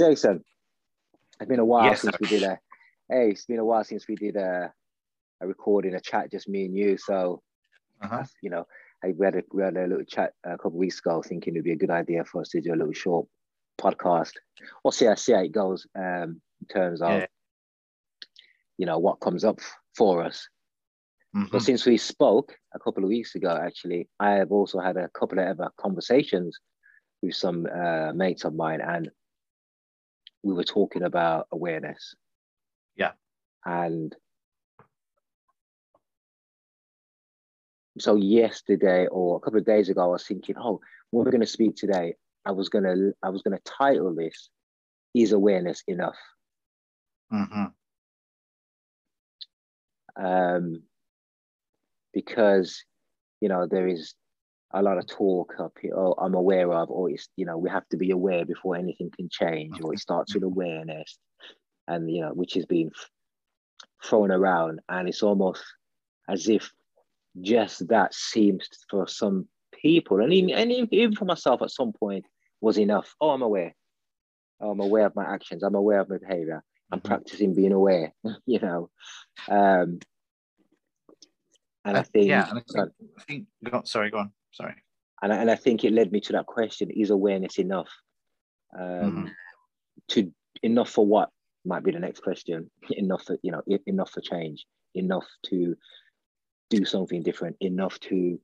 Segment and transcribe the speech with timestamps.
[0.00, 0.42] Jason,
[1.38, 2.18] it's been a while Yes, since sir.
[2.22, 2.58] we did a.
[3.10, 4.72] Hey, it's been a while since we did a,
[5.42, 6.96] a recording, a chat, just me and you.
[6.96, 7.42] So,
[8.00, 8.24] Uh-huh.
[8.40, 8.66] you know,
[9.04, 11.54] I, we had a we had a little chat a couple of weeks ago, thinking
[11.54, 13.26] it'd be a good idea for us to do a little short
[13.78, 14.32] podcast.
[14.82, 17.26] We'll see see how it goes um, in terms of, Yeah.
[18.78, 19.60] you know, what comes up
[19.94, 20.48] for us.
[21.36, 21.50] Mhm.
[21.50, 25.10] But since we spoke a couple of weeks ago, actually, I have also had a
[25.10, 26.58] couple of other conversations
[27.22, 29.10] with some uh, mates of mine, and
[30.42, 32.14] we were talking about awareness.
[32.96, 33.12] Yeah.
[33.64, 34.14] And
[37.98, 41.40] so yesterday or a couple of days ago, I was thinking, oh, what we're going
[41.42, 42.14] to speak today,
[42.46, 44.48] I was gonna I was gonna title this
[45.14, 46.16] "Is Awareness Enough?"
[47.30, 47.74] Mhm.
[50.16, 50.82] um,
[52.14, 52.82] because
[53.40, 54.14] you know there is
[54.72, 55.94] a lot of talk up here.
[55.96, 59.10] Oh, I'm aware of, or it's you know we have to be aware before anything
[59.10, 61.18] can change, or it starts with awareness,
[61.88, 62.90] and you know which is being
[64.04, 65.64] thrown around, and it's almost
[66.28, 66.70] as if
[67.40, 72.24] just that seems for some people, and even, and even for myself at some point
[72.60, 73.14] was enough.
[73.20, 73.74] Oh, I'm aware.
[74.60, 75.62] Oh, I'm aware of my actions.
[75.62, 76.62] I'm aware of my behavior.
[76.92, 77.04] I'm Mhm.
[77.04, 78.12] practicing being aware.
[78.46, 78.90] you know.
[79.48, 79.98] Um,
[81.84, 84.32] and I Uh, think, yeah, and I think, I think go on, sorry, go on.
[84.52, 84.74] Sorry.
[85.22, 87.90] and I, and I think it led me to that question: Is awareness enough?
[88.78, 89.30] Um, Mhm.
[90.08, 91.30] To enough for what
[91.64, 92.70] might be the next question.
[92.90, 94.66] Enough for you know, enough for change.
[94.94, 95.76] Enough to
[96.70, 97.56] do something different.
[97.60, 98.40] Enough to,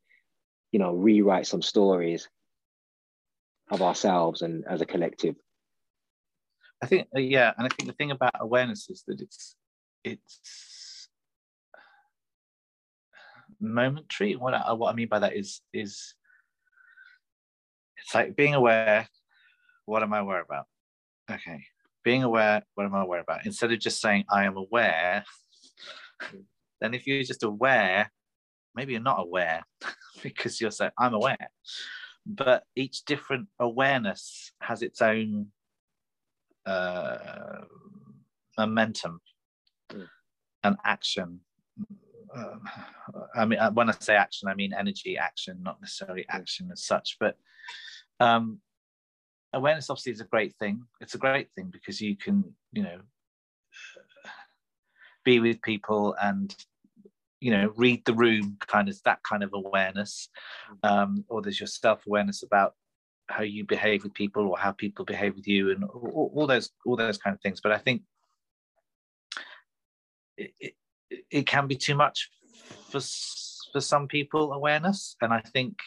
[0.73, 2.29] you know, rewrite some stories
[3.71, 5.37] of ourselves and as a collective.
[6.83, 9.57] I think uh, yeah, and I think the thing about awareness is that it's
[10.05, 10.41] it's
[13.61, 14.35] momentary.
[14.37, 16.15] What I, what I mean by that is is
[17.99, 19.09] it's like being aware.
[19.85, 20.67] What am I aware about?
[21.31, 21.65] Okay,
[22.05, 22.63] being aware.
[22.75, 23.47] What am I aware about?
[23.47, 25.25] Instead of just saying I am aware,
[26.81, 28.11] then if you're just aware,
[28.75, 29.63] maybe you're not aware
[30.23, 31.51] because you're saying I'm aware.
[32.27, 35.49] But each different awareness has its own
[36.67, 37.63] uh,
[38.59, 39.21] momentum
[39.93, 40.09] Mm.
[40.65, 41.41] and action.
[42.37, 42.57] Uh,
[43.35, 46.85] I mean, uh, when I say action, I mean energy action, not necessarily action as
[46.85, 47.17] such.
[47.19, 47.37] But
[48.21, 48.61] um,
[49.53, 50.83] awareness obviously is a great thing.
[51.01, 53.01] It's a great thing because you can, you know,
[55.25, 56.55] be with people and
[57.41, 60.29] you know read the room kind of that kind of awareness
[60.83, 62.75] um, or there's your self-awareness about
[63.29, 66.71] how you behave with people or how people behave with you and all, all those
[66.87, 68.03] all those kind of things but i think
[70.39, 70.75] it,
[71.11, 72.31] it, can be too much
[72.91, 73.01] for
[73.73, 75.17] for some people awareness.
[75.21, 75.79] And i think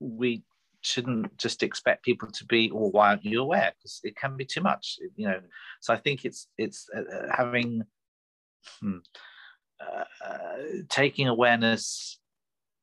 [0.00, 0.42] we
[0.80, 3.72] shouldn't just expect people to be or why aren't you aware?
[3.78, 5.40] Because it can be too much you know.
[5.80, 7.82] So i think it's it's uh, uh, having
[8.80, 8.98] hmm,
[9.80, 10.04] uh,
[10.88, 12.18] taking awareness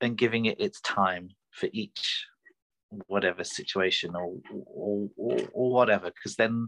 [0.02, 2.26] and giving it its time for each
[3.08, 6.12] whatever situation or or, or, or whatever.
[6.12, 6.68] Because then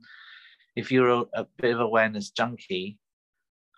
[0.76, 2.98] if you're a, a bit of awareness junkie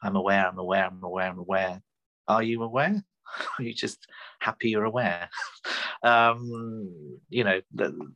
[0.03, 1.81] i'm aware i'm aware i'm aware i'm aware
[2.27, 3.03] are you aware
[3.59, 4.07] are you just
[4.39, 5.29] happy you're aware
[6.03, 8.13] um you know the,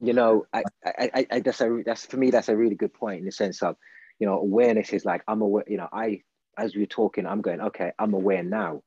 [0.00, 2.94] you know, I, I, I, I that's a that's for me that's a really good
[2.94, 3.76] point in the sense of,
[4.18, 5.64] you know, awareness is like I'm aware.
[5.66, 6.22] You know, I
[6.56, 8.82] as we're talking, I'm going, okay, I'm aware now,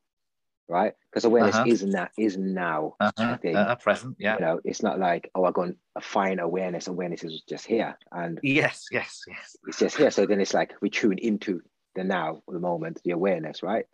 [0.68, 0.94] right?
[1.12, 1.68] Because awareness Uh-huh.
[1.68, 2.96] is not is now.
[3.00, 6.88] Uh-huh, uh, present yeah you know, it's not like oh, I go and find awareness.
[6.88, 10.10] Awareness is just here, and yes yes yes it's just here.
[10.10, 11.62] So then it's like we tune into
[11.96, 13.86] the now, the moment, the awareness, right?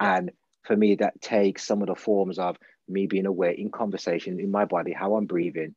[0.00, 0.30] And
[0.64, 2.56] for me, that takes some of the forms of
[2.88, 5.74] me being aware in conversation in my body, how I'm breathing,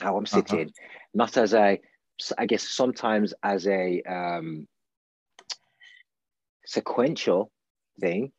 [0.00, 0.42] how I'm Uh-huh.
[0.50, 0.72] sitting,
[1.14, 1.80] not as a,
[2.38, 4.66] I guess sometimes as a um,
[6.66, 7.50] sequential
[8.00, 8.32] thing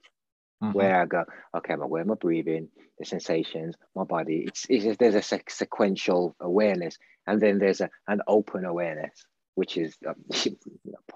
[0.62, 0.74] Mhm.
[0.74, 1.24] where I go,
[1.58, 4.46] okay, I'm aware of my breathing, the sensations, my body.
[4.48, 6.98] It's, it's just, there's a sec- sequential awareness,
[7.28, 9.26] and then there's a, an open awareness,
[9.56, 10.14] which is uh,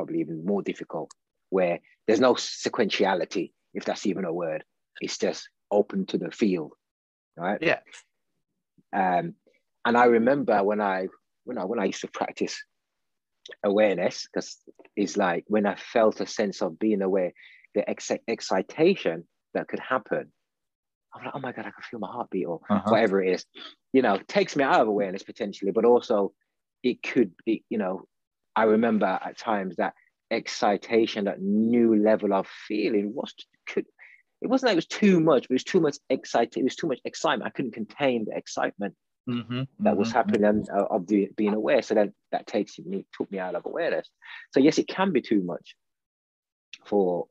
[0.08, 1.12] probably even more difficult,
[1.50, 4.64] where there's no sequentiality, if that's even a word.
[5.02, 6.74] It's just open to the field,
[7.36, 7.62] right?
[7.62, 7.80] yeah
[8.94, 9.36] Um,
[9.86, 11.08] and I remember when I
[11.44, 12.64] when I when I used to practice
[13.64, 14.58] awareness, because
[14.96, 17.34] it's like when I felt a sense of being aware,
[17.76, 20.32] the ex- excitation that could happen.
[21.14, 22.92] I'm like, oh my god, I can feel my heartbeat or Uh-huh.
[22.92, 23.46] whatever it is.
[23.94, 26.34] You know, takes me out of awareness potentially, but also
[26.84, 27.64] it could be.
[27.70, 28.08] You know,
[28.58, 29.94] I remember at times that
[30.32, 33.34] excitation, that new level of feeling was
[33.68, 33.86] could.
[34.42, 36.58] It wasn't like it was too much, but it was too much excitement.
[36.58, 37.48] It was too much excitement.
[37.48, 38.96] I couldn't contain the excitement
[39.30, 41.84] mm-hmm, that was mm-hmm, happening and uh, of the, being aware.
[41.84, 44.10] So that that takes me took me out of awareness.
[44.52, 45.76] So yes, it can be too much
[46.86, 47.28] for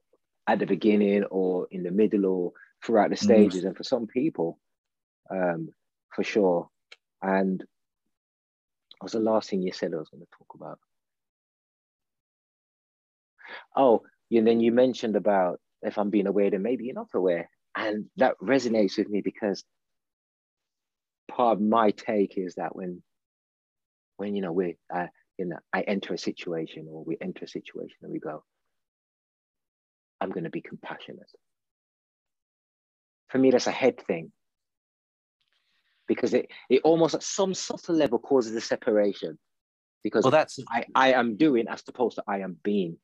[0.46, 2.52] at the beginning or in the middle or
[2.84, 3.24] throughout the mm-hmm.
[3.24, 4.60] stages, and for some people,
[5.28, 5.70] um,
[6.14, 6.68] for sure.
[7.20, 7.64] And
[8.98, 10.78] what was the last thing you said I was going to talk about?
[13.76, 17.48] Oh, and then you mentioned about if I'm being aware, then maybe you're not aware.
[17.76, 19.62] And that resonates with me because
[21.28, 23.02] part of my take is that when
[24.16, 25.06] when you know we uh,
[25.38, 28.42] you know I enter a situation or we enter a situation and we go,
[30.20, 31.30] I'm going to be compassionate.
[33.28, 34.32] For me, that's a head thing
[36.06, 39.38] because it it almost at some subtle level causes a separation
[40.02, 42.96] because well that's I, I am doing as opposed to I am being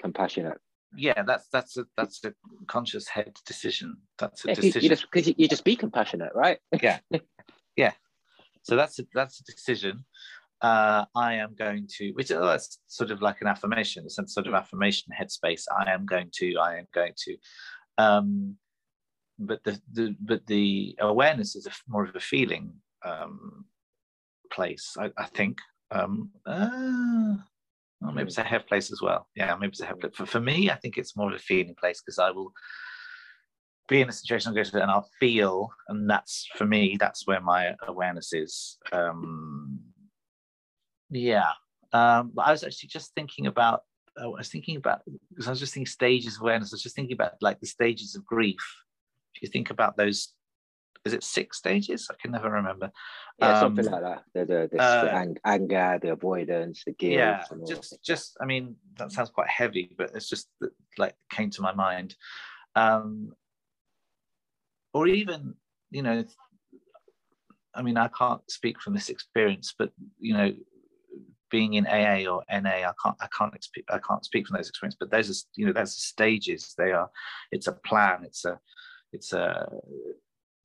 [0.00, 0.58] compassionate.
[0.96, 2.32] yeah that's that's a that's a
[2.66, 6.32] conscious head decision that's a Yeah, decision you just because you, you just be compassionate,
[6.34, 6.58] right?
[6.82, 6.98] yeah
[7.76, 7.92] yeah
[8.62, 10.04] so that's a, that's a decision
[10.62, 14.46] uh, I am going to, which oh, that's sort of like an affirmation, some sort
[14.46, 15.64] of affirmation headspace.
[15.70, 17.36] I am going to, I am going to.
[17.98, 18.56] Um,
[19.38, 22.72] but the, the but the awareness is a, more of a feeling
[23.04, 23.66] um,
[24.50, 25.58] place, I, I think.
[25.90, 27.34] Um, uh,
[28.00, 29.28] maybe it's a head place as well.
[29.34, 30.12] Yeah, maybe it's a head place.
[30.14, 32.52] For, for me, I think it's more of a feeling place because I will
[33.88, 37.26] be in a situation I'll go to and I'll feel, and that's for me, that's
[37.26, 38.78] where my awareness is.
[38.92, 39.80] Um,
[41.10, 41.50] yeah.
[41.92, 43.82] Um, but I was actually just thinking about,
[44.20, 46.72] uh, I was thinking about, because I was just thinking stages of awareness.
[46.72, 48.58] I was just thinking about like the stages of grief.
[49.34, 50.34] If you think about those,
[51.06, 52.08] is it six stages?
[52.10, 52.90] I can never remember.
[53.38, 54.24] Yeah, something Um, like that.
[54.34, 57.16] The the, the uh, ang- anger, the avoidance, the guilt.
[57.16, 61.50] yeah just just i mean that sounds quite heavy but it's just that, like came
[61.50, 62.16] to my mind
[62.74, 63.32] um
[64.92, 65.54] or even
[65.90, 66.24] you know
[67.74, 70.52] i mean i can't speak from this experience but you know
[71.50, 74.68] being in aa or na i can't i can't speak i can't speak from those
[74.68, 77.08] experiences but those are you know those are stages they are
[77.52, 78.58] it's a plan it's a
[79.12, 79.68] it's a,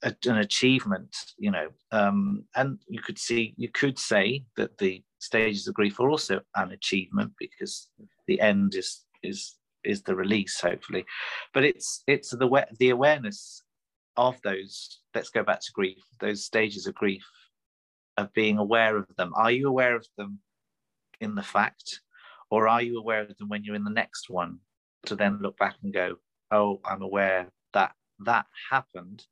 [0.04, 5.04] a an achievement you know um and you could see you could say that the
[5.20, 7.90] stages of grief are also an achievement because
[8.28, 11.06] the end is is is the release hopefully
[11.54, 13.64] but it's it's the the awareness
[14.18, 17.26] of those let's go back to grief those stages of grief
[18.18, 20.40] of being aware of them are you aware of them
[21.20, 22.02] in the fact
[22.50, 24.58] or are you aware of them when you're in the next one
[25.06, 26.16] to then look back and go
[26.52, 27.94] oh i'm aware that
[28.26, 29.26] that happened.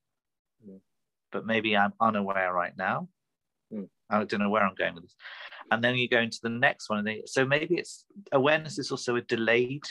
[1.31, 3.07] But maybe i'm unaware right now.
[3.73, 3.87] Mm.
[4.09, 5.15] i don't know where i'm going with this.
[5.71, 8.91] And then you go into the next one and they, so maybe it's awareness is
[8.91, 9.83] also a delayed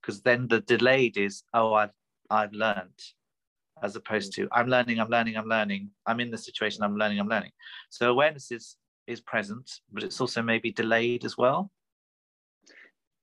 [0.00, 1.90] because then the delayed is oh i've
[2.30, 3.00] i've learned
[3.82, 7.18] as opposed to i'm learning i'm learning i'm learning i'm in the situation i'm learning
[7.20, 7.52] i'm learning.
[7.90, 8.76] So awareness is
[9.06, 11.70] is present but it's also maybe delayed as well.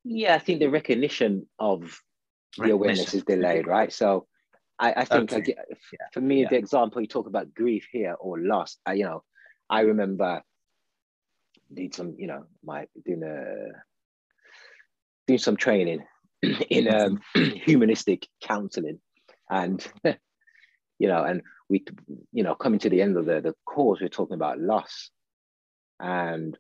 [0.04, 2.00] Yeah, I think the recognition of
[2.58, 3.92] the awareness is delayed, right?
[3.92, 4.28] So
[4.80, 5.42] I, I think I Okay.
[5.42, 5.58] get,
[6.14, 6.50] for me, Yeah.
[6.50, 9.24] the example you talk about grief here or loss, I, you know,
[9.70, 10.42] I remember
[11.74, 13.46] did some, you know, my doing a
[15.28, 16.04] doing some training
[16.70, 19.00] in um, humanistic counseling,
[19.50, 19.86] and
[21.00, 21.86] you know, and we,
[22.32, 25.10] you know, coming to the end of the the course, we're talking about loss,
[26.00, 26.58] and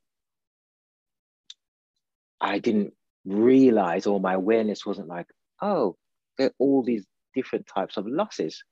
[2.40, 2.94] I didn't
[3.26, 5.28] realize, or my awareness wasn't like,
[5.62, 5.98] oh,
[6.38, 8.64] there are all these different types of losses.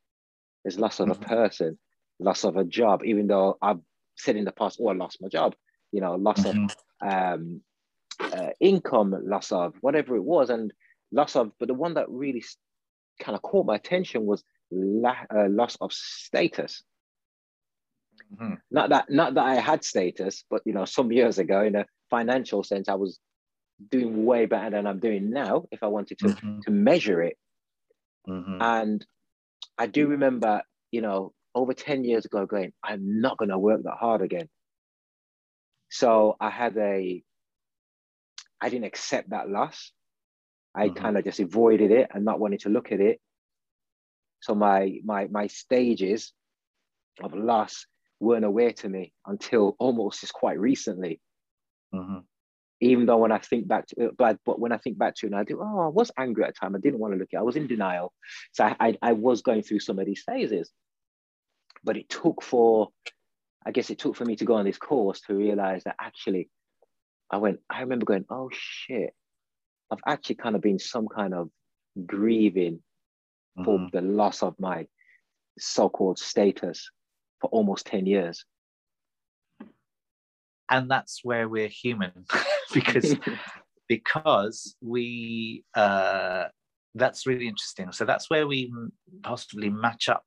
[0.64, 1.26] There's loss of a Mhm.
[1.28, 1.80] person,
[2.20, 3.80] loss of a job, even though I've
[4.16, 5.56] said in the past, oh, I lost my job,
[5.92, 6.70] you know, loss Mhm.
[7.02, 7.64] of um,
[8.20, 10.72] uh, income, loss of whatever it was, and
[11.12, 12.44] loss of, but the one that really
[13.20, 16.84] kind of caught my attention was la- uh, loss of status.
[18.34, 18.62] Mhm.
[18.70, 21.86] Not that, not that I had status, but you know, some years ago, in a
[22.10, 23.20] financial sense, I was
[23.90, 25.68] doing way better than I'm doing now.
[25.72, 26.62] If I wanted to Mhm.
[26.64, 27.38] to measure it,
[28.28, 28.62] Mhm.
[28.62, 29.06] and
[29.78, 33.84] I do remember, you know, over 10 years ago going, I'm not going to work
[33.84, 34.50] that hard again.
[35.92, 37.24] So I had a,
[38.62, 39.92] I didn't accept that loss.
[40.76, 40.92] I Mhm.
[40.92, 43.22] kind of just avoided it and not wanting to look at it.
[44.42, 46.34] So my my my stages
[47.24, 47.88] of loss
[48.20, 51.22] weren't aware to me until almost just quite recently.
[51.92, 52.26] Mhm.
[52.82, 55.28] Even though when I think back to it, but but when I think back to
[55.28, 56.76] it, and I do, oh, I was angry at the time.
[56.76, 57.38] I didn't want to look at.
[57.38, 57.40] it.
[57.40, 58.12] I was in denial.
[58.54, 60.72] So I, I I was going through some of these phases.
[61.84, 62.90] But it took for,
[63.66, 66.50] I guess it took for me to go on this course to realize that actually,
[67.30, 67.60] I went.
[67.70, 69.14] I remember going, oh shit,
[69.92, 71.50] I've actually kind of been some kind of
[72.06, 72.82] grieving
[73.64, 73.92] for Mhm.
[73.92, 74.88] the loss of my
[75.60, 76.90] so-called status
[77.42, 78.46] for almost 10 years.
[80.72, 82.26] And that's where we're human
[82.74, 83.16] because
[83.88, 86.46] because we uh,
[86.96, 87.92] that's really interesting.
[87.92, 88.72] So that's where we
[89.24, 90.26] possibly match up.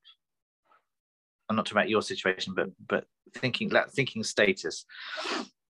[1.49, 4.85] I'm not talking about your situation, but but thinking thinking status,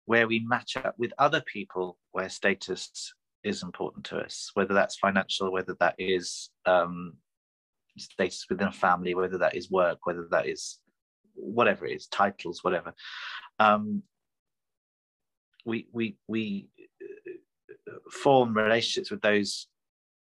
[0.06, 3.12] where we match up with other people where status
[3.44, 7.14] is important to us, whether that's financial, whether that is um,
[7.98, 10.78] status within a family, whether that is work, whether that is
[11.34, 12.94] whatever it is, titles, whatever.
[13.58, 14.02] Um,
[15.64, 16.68] we we we
[17.88, 19.68] uh, form relationships with those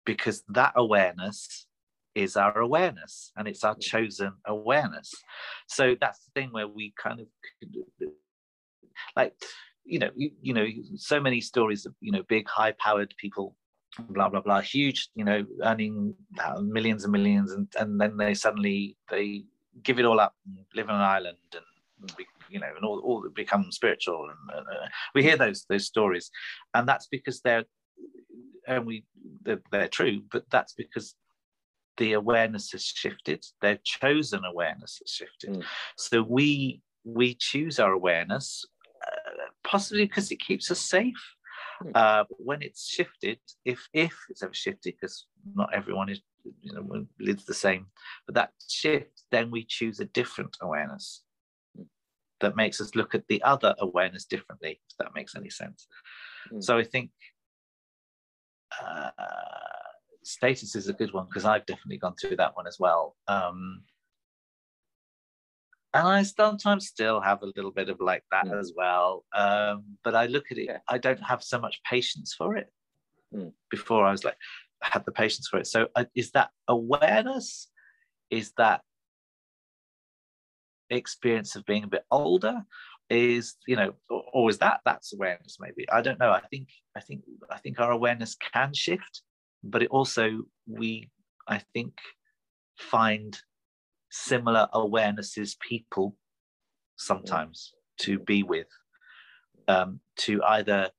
[0.05, 1.67] because that awareness
[2.15, 5.13] is our awareness and it's our chosen awareness.
[5.67, 7.27] So that's the thing where we kind of
[9.15, 9.33] like
[9.85, 13.55] you know you, you know so many stories of you know big high powered people
[14.09, 18.33] blah blah blah huge you know earning uh, millions and millions and and then they
[18.33, 19.43] suddenly they
[19.83, 21.65] give it all up and live on an island and
[22.49, 26.29] you know and all, all become spiritual and uh, we hear those those stories
[26.73, 27.63] and that's because they're
[28.67, 29.03] and we
[29.43, 31.15] they're, they're true but that's because
[31.97, 35.63] the awareness has shifted their chosen awareness has shifted mm.
[35.97, 38.65] so we we choose our awareness
[39.05, 39.31] uh,
[39.63, 41.35] possibly because it keeps us safe
[41.81, 41.91] Hmm.
[41.95, 46.21] Uh, when it's shifted, if if it's ever shifted, because not everyone is
[46.61, 47.87] you know lives the same,
[48.25, 51.23] but that shift, then we choose a different awareness.
[52.41, 54.81] That makes us look at the other awareness differently.
[54.89, 55.87] If that makes any sense.
[56.51, 56.63] Mm.
[56.63, 57.11] So I think
[58.81, 59.09] uh,
[60.23, 63.15] status is a good one because I've definitely gone through that one as well.
[63.27, 63.83] Um,
[65.93, 68.59] and I sometimes still have a little bit of like that mm.
[68.59, 69.25] as well.
[69.33, 70.77] Um, but I look at it, yeah.
[70.87, 72.71] I don't have so much patience for it.
[73.35, 73.51] Mm.
[73.69, 74.37] Before I was like,
[74.83, 75.67] I had the patience for it.
[75.67, 77.67] So uh, is that awareness?
[78.29, 78.81] Is that
[80.97, 82.63] experience of being a bit older?
[83.09, 85.57] Is you know, or, is that that's awareness?
[85.59, 86.31] Maybe I don't know.
[86.31, 89.21] I think I think I think our awareness can shift,
[89.63, 91.09] but it also we
[91.47, 91.93] I think
[92.77, 93.37] find
[94.09, 96.15] similar awarenesses people
[96.97, 98.67] sometimes to be with
[99.67, 100.89] um, to either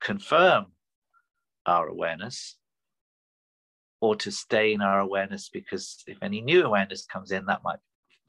[0.00, 0.66] confirm
[1.66, 2.56] our awareness
[4.00, 7.78] or to stay in our awareness because if any new awareness comes in that might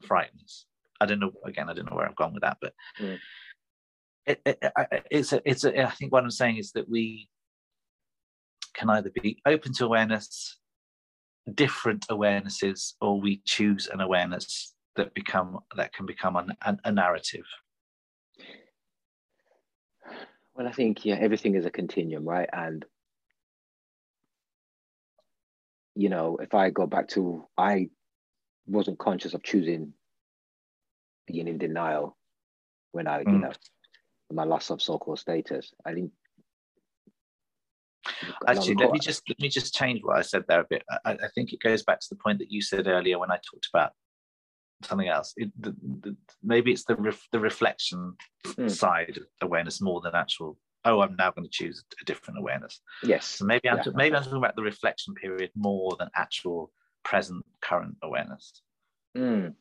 [0.02, 0.66] frighten us
[1.00, 3.18] i don't know again i don't know where i've gone with that but mm.
[4.26, 4.72] it, it,
[5.10, 7.28] it's a, it's a, i think what i'm saying is that we
[8.74, 10.58] can either be open to awareness
[11.54, 16.92] different awarenesses or we choose an awareness that become that can become an, an, a
[16.92, 17.46] narrative
[20.54, 22.84] well i think yeah everything is a continuum right and
[25.94, 27.88] you know if i go back to i
[28.66, 29.92] wasn't conscious of choosing
[31.32, 32.16] being in denial
[32.92, 33.32] when i mm.
[33.32, 33.52] you know
[34.32, 36.12] my loss of so-called status i didn't
[38.46, 40.82] Actually, let me just let me just change what I said there a bit.
[41.04, 43.36] I, I, think it goes back to the point that you said earlier when I
[43.36, 43.92] talked about
[44.82, 45.32] something else.
[45.36, 48.70] It, the, the, maybe it's the ref, the reflection mm.
[48.70, 50.58] side awareness more than actual.
[50.84, 52.80] Oh, I'm now going to choose a different awareness.
[53.02, 53.26] Yes.
[53.26, 53.92] So maybe I'm yeah.
[53.94, 56.72] maybe I'm talking about the reflection period more than actual
[57.04, 58.62] present current awareness.
[59.16, 59.54] Mm.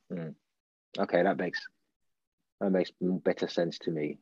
[0.98, 1.60] Okay, that makes
[2.60, 4.20] that makes better sense to me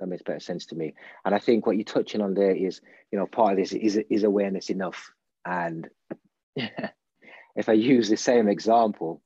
[0.00, 0.94] that makes better sense to me.
[1.24, 2.80] And I think what you're touching on there is,
[3.12, 5.12] you know, part of this is is awareness enough.
[5.44, 5.88] And
[6.56, 9.22] if I use the same example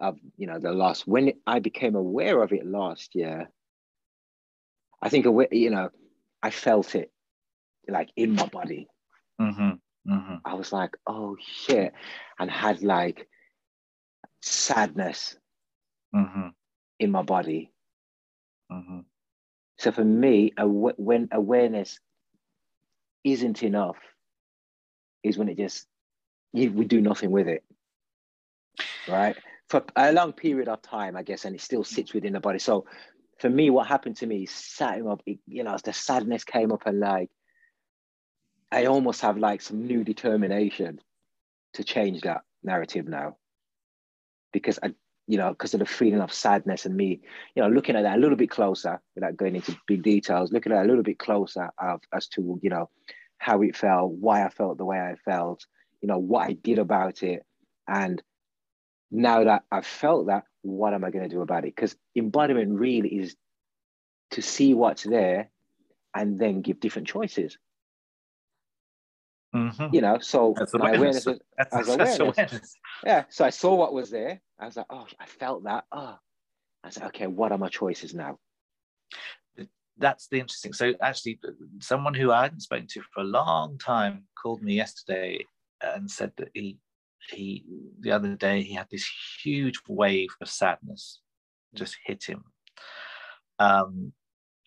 [0.00, 3.50] of, you know, the last when I became aware of it last year,
[5.02, 5.90] I think, you know,
[6.42, 7.10] I felt it
[7.88, 8.88] like in my body.
[9.40, 10.12] Mm-hmm.
[10.12, 10.34] Mm-hmm.
[10.44, 11.92] I was like, oh shit,
[12.38, 13.28] and had like
[14.42, 15.36] sadness
[16.14, 16.48] mm-hmm.
[16.98, 17.72] in my body.
[18.70, 19.00] Mm-hmm.
[19.78, 21.98] So for me, when awareness
[23.24, 23.96] isn't enough,
[25.22, 25.86] is when it just
[26.52, 27.62] you, we do nothing with it,
[29.08, 29.36] right?
[29.68, 32.58] For a long period of time, I guess, and it still sits within the body.
[32.58, 32.86] So
[33.38, 35.22] for me, what happened to me sat him up.
[35.24, 37.30] You know, as the sadness came up, and like
[38.72, 41.00] I almost have like some new determination
[41.74, 43.36] to change that narrative now,
[44.52, 44.94] because I
[45.30, 47.20] you know, because of the feeling of sadness and me,
[47.54, 50.72] you know, looking at that a little bit closer without going into big details, looking
[50.72, 52.90] at a little bit closer of, as to, you know,
[53.38, 55.64] how it felt, why I felt the way I felt,
[56.00, 57.44] you know, what I did about it.
[57.86, 58.20] And
[59.12, 61.76] now that I've felt that, what am I going to do about it?
[61.76, 63.36] Because embodiment really is
[64.32, 65.48] to see what's there
[66.12, 67.56] and then give different choices.
[69.54, 69.92] Mhm.
[69.92, 72.20] You know, so That's my awareness was That's, that's awareness.
[72.20, 72.76] awareness.
[73.04, 73.24] yeah.
[73.30, 74.40] So I saw what was there.
[74.58, 75.84] I was like, oh, I felt that.
[75.90, 76.16] Oh,
[76.84, 78.38] I said, okay, what are my choices now?
[79.98, 80.72] That's the interesting.
[80.72, 81.40] So actually,
[81.80, 85.44] someone who I hadn't spoken to for a long time called me yesterday
[85.82, 86.78] and said that he
[87.28, 87.64] he
[88.00, 89.06] the other day he had this
[89.44, 91.20] huge wave of sadness
[91.74, 92.44] just hit him.
[93.58, 94.12] Um,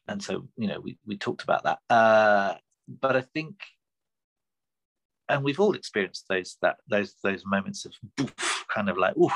[0.07, 1.79] and so you know we we talked about that.
[1.89, 2.55] Uh,
[2.87, 3.55] but I think,
[5.29, 7.93] and we've all experienced those that those those moments of
[8.73, 9.33] kind of like oof,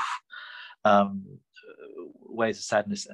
[0.84, 1.24] um,
[2.26, 3.06] waves of sadness.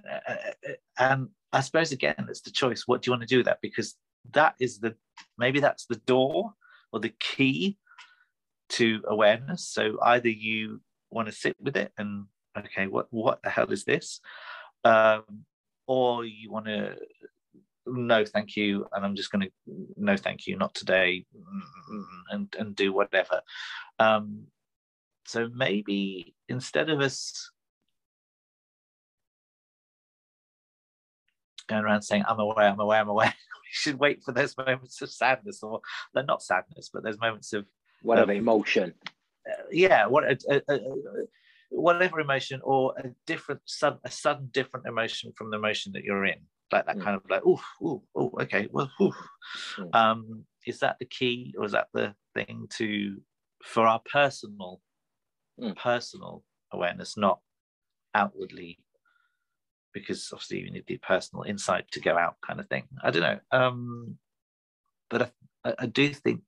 [0.98, 2.84] And I suppose again, it's the choice.
[2.86, 3.60] What do you want to do with that?
[3.62, 3.94] Because
[4.32, 4.94] that is the
[5.38, 6.52] maybe that's the door
[6.92, 7.78] or the key
[8.70, 9.68] to awareness.
[9.68, 12.26] So either you want to sit with it and
[12.56, 14.20] okay, what what the hell is this?
[14.84, 15.44] Um,
[15.86, 16.96] or you want to
[17.86, 18.86] no thank you.
[18.92, 19.50] And i'm just going to
[19.96, 21.24] no thank you not today
[22.30, 23.40] and and do whatever.
[23.98, 24.46] Um
[25.26, 27.50] so maybe instead of us
[31.66, 33.26] going around saying i'm aware i'm aware i'm aware
[33.62, 35.80] we should wait for those moments of sadness or
[36.12, 37.64] they're not sadness but those moments of
[38.02, 38.92] Whatever Um, emotion.
[39.50, 41.26] uh, yeah what a, a, a-
[41.70, 46.26] whatever emotion or a different sudden a sudden different emotion from the emotion that you're
[46.26, 46.40] in
[46.72, 47.02] like that Mm.
[47.02, 48.90] kind of like oh oh oh okay well.
[49.78, 49.94] Mm.
[49.94, 53.20] um is that the key or is that the thing to
[53.62, 54.80] for our personal
[55.60, 55.76] Mm.
[55.76, 56.42] personal
[56.72, 57.38] awareness not
[58.12, 58.80] outwardly
[59.92, 63.22] because obviously you need the personal insight to go out kind of thing i don't
[63.22, 64.18] know um
[65.10, 65.32] but
[65.64, 66.40] i, I, do think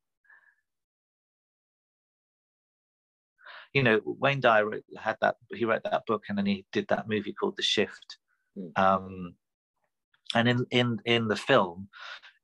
[3.73, 6.89] you know wayne dyer wrote, had that he wrote that book and then he did
[6.89, 8.19] that movie called the shift
[8.59, 8.73] Mm.
[8.77, 9.35] um
[10.35, 11.89] and in in in the film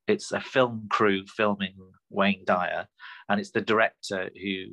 [0.08, 1.74] it's a film crew filming
[2.10, 2.86] wayne dyer
[3.28, 4.64] and it's the director who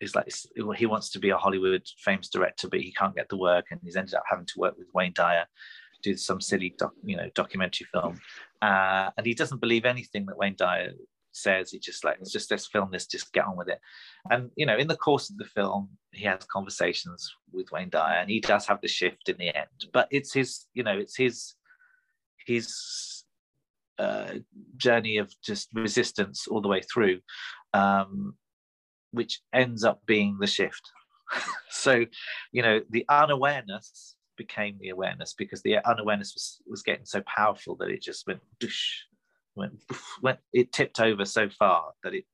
[0.00, 0.32] is like
[0.76, 3.80] he wants to be a hollywood famous director but he can't get the work and
[3.82, 5.46] he's ended up having to work with wayne dyer
[6.02, 8.20] do some silly doc, you know documentary film.
[8.60, 10.92] Uh, and he doesn't believe anything that wayne dyer
[11.32, 11.70] says.
[11.70, 13.80] He just like it's just let's film this just get on with it.
[14.30, 18.18] And you know in the course of the film he has conversations with wayne dyer
[18.18, 21.16] and he does have the shift in the end but it's his you know it's
[21.16, 21.54] his
[22.46, 23.24] his
[23.98, 24.34] uh,
[24.76, 27.20] journey of just resistance all the way through
[27.74, 28.34] um,
[29.12, 30.90] which ends up being the shift.
[31.70, 32.04] So
[32.52, 37.74] you know the unawareness became the awareness because the unawareness was, was getting so powerful
[37.76, 38.40] that it just went
[39.54, 39.82] went,
[40.22, 42.24] went it tipped over so far that it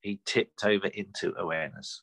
[0.00, 2.02] he tipped over into awareness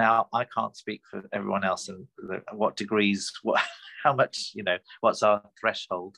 [0.00, 2.06] now i can't speak for everyone else and
[2.52, 3.60] what degrees what
[4.02, 6.16] how much you know what's our threshold.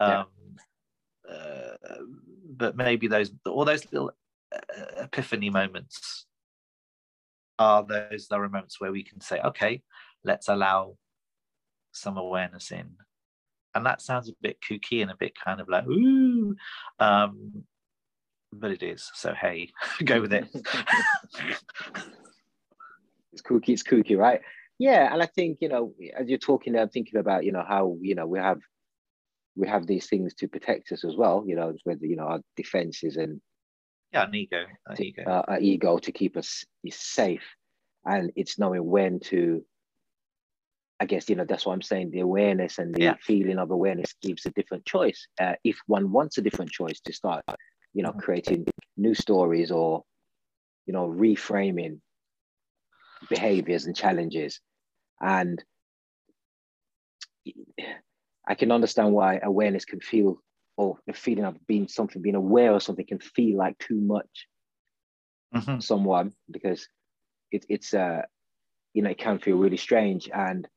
[0.00, 0.20] Yeah.
[0.20, 0.26] um
[1.30, 1.76] uh,
[2.54, 4.12] but maybe those all those little
[4.54, 4.58] uh,
[5.04, 6.26] epiphany moments
[7.58, 9.82] are those there are moments where we can say okay
[10.24, 10.96] let's allow
[11.92, 12.90] some awareness in.
[13.74, 16.54] And that sounds a bit kooky and a bit kind of like ooh
[16.98, 17.64] um
[18.52, 19.10] but it is.
[19.14, 19.70] So hey
[20.04, 20.46] go with it
[23.34, 24.40] it's kooky, it's kooky, right?
[24.78, 27.64] Yeah, and I think you know, as you're talking, there, I'm thinking about you know
[27.66, 28.60] how you know we have
[29.56, 31.44] we have these things to protect us as well.
[31.46, 33.40] You know, whether you know our defenses and
[34.12, 37.44] yeah an ego an ego uh, our ego to keep us safe,
[38.04, 39.64] and it's knowing when to.
[41.00, 42.10] I guess you know that's what I'm saying.
[42.12, 43.16] The awareness and the Yeah.
[43.20, 45.26] feeling of awareness gives a different choice.
[45.40, 47.44] Uh, if one wants a different choice to start,
[47.92, 48.20] you know, Mhm.
[48.20, 48.66] creating
[48.96, 50.04] new stories or,
[50.86, 52.00] you know, reframing
[53.28, 54.60] behaviors and challenges,
[55.20, 55.62] and
[58.46, 60.42] I can understand why awareness can feel,
[60.76, 64.48] or the feeling of being something, being aware of something can feel like too much
[65.54, 65.80] Mhm.
[65.80, 66.88] to someone because
[67.50, 68.22] it, it's uh
[68.92, 70.68] you know it can feel really strange and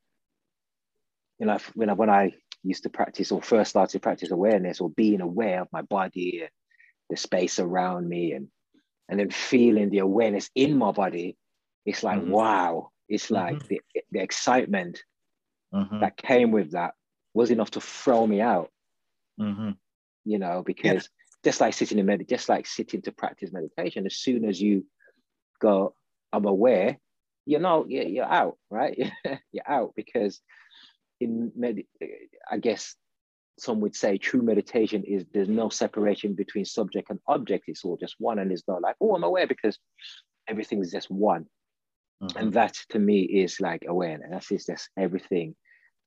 [1.39, 2.33] you know when I, when I
[2.63, 6.41] used to practice or first started to practice awareness or being aware of my body
[6.41, 6.49] and
[7.09, 8.47] the space around me and
[9.09, 11.37] and then feeling the awareness in my body
[11.87, 12.27] it's like Mhm.
[12.27, 15.03] wow it's like the, the excitement
[15.73, 15.99] Mhm.
[16.01, 16.93] that came with that
[17.33, 18.69] was enough to throw me out
[19.39, 19.77] Mhm.
[20.25, 21.09] you know, because
[21.43, 24.85] just like sitting in med, just like sitting to practice meditation, as soon as you
[25.61, 25.93] go,
[26.33, 26.97] I'm aware,
[27.45, 28.97] you know, you're, you're out, right?
[29.53, 30.41] you're out because
[31.21, 31.83] in med,
[32.51, 32.95] I guess
[33.57, 37.65] some would say true meditation is there's no separation between subject and object.
[37.67, 39.79] It's all just one, and it's not like, oh, I'm aware because
[40.49, 41.45] everything's just one.
[42.21, 42.37] Mhm.
[42.37, 44.29] And that to me is like awareness.
[44.31, 45.55] That's just, just everything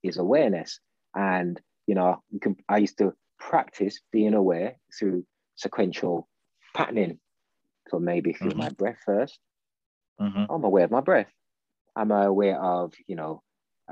[0.05, 0.81] is awareness.
[1.15, 6.29] And you know, you can I used to practice being aware through sequential
[6.77, 7.21] patterning.
[7.89, 8.57] So maybe feel Mhm.
[8.57, 9.39] my breath 1st
[10.19, 10.51] Mhm.
[10.51, 11.31] I'm aware of my breath.
[11.97, 13.43] I'm aware of, you know,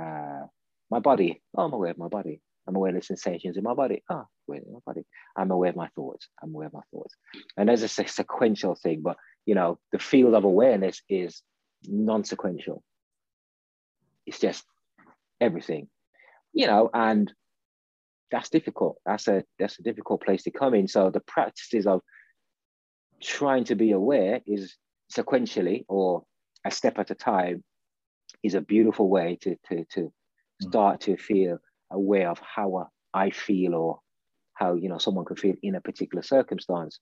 [0.00, 0.46] uh,
[0.90, 1.42] my body.
[1.56, 2.42] Oh, I'm aware of my body.
[2.68, 4.02] I'm aware of the sensations in my body.
[4.10, 5.06] Ah, aware of my body.
[5.36, 6.28] I'm aware of my thoughts.
[6.42, 7.14] I'm aware of my thoughts.
[7.56, 11.42] And there's a sequential thing, but you know, the field of awareness is
[11.86, 12.82] non-sequential.
[14.26, 14.64] It's just
[15.40, 15.88] everything,
[16.52, 17.32] you know, and
[18.30, 18.98] that's difficult.
[19.06, 20.88] That's a that's a difficult place to come in.
[20.88, 22.02] So the practices of
[23.22, 24.76] trying to be aware is
[25.12, 26.24] sequentially or
[26.64, 27.64] a step at a time
[28.42, 30.10] is a beautiful way to to to mm.
[30.60, 31.58] start to feel
[31.90, 34.00] aware of how I feel or
[34.54, 37.00] how you know someone could feel in a particular circumstance.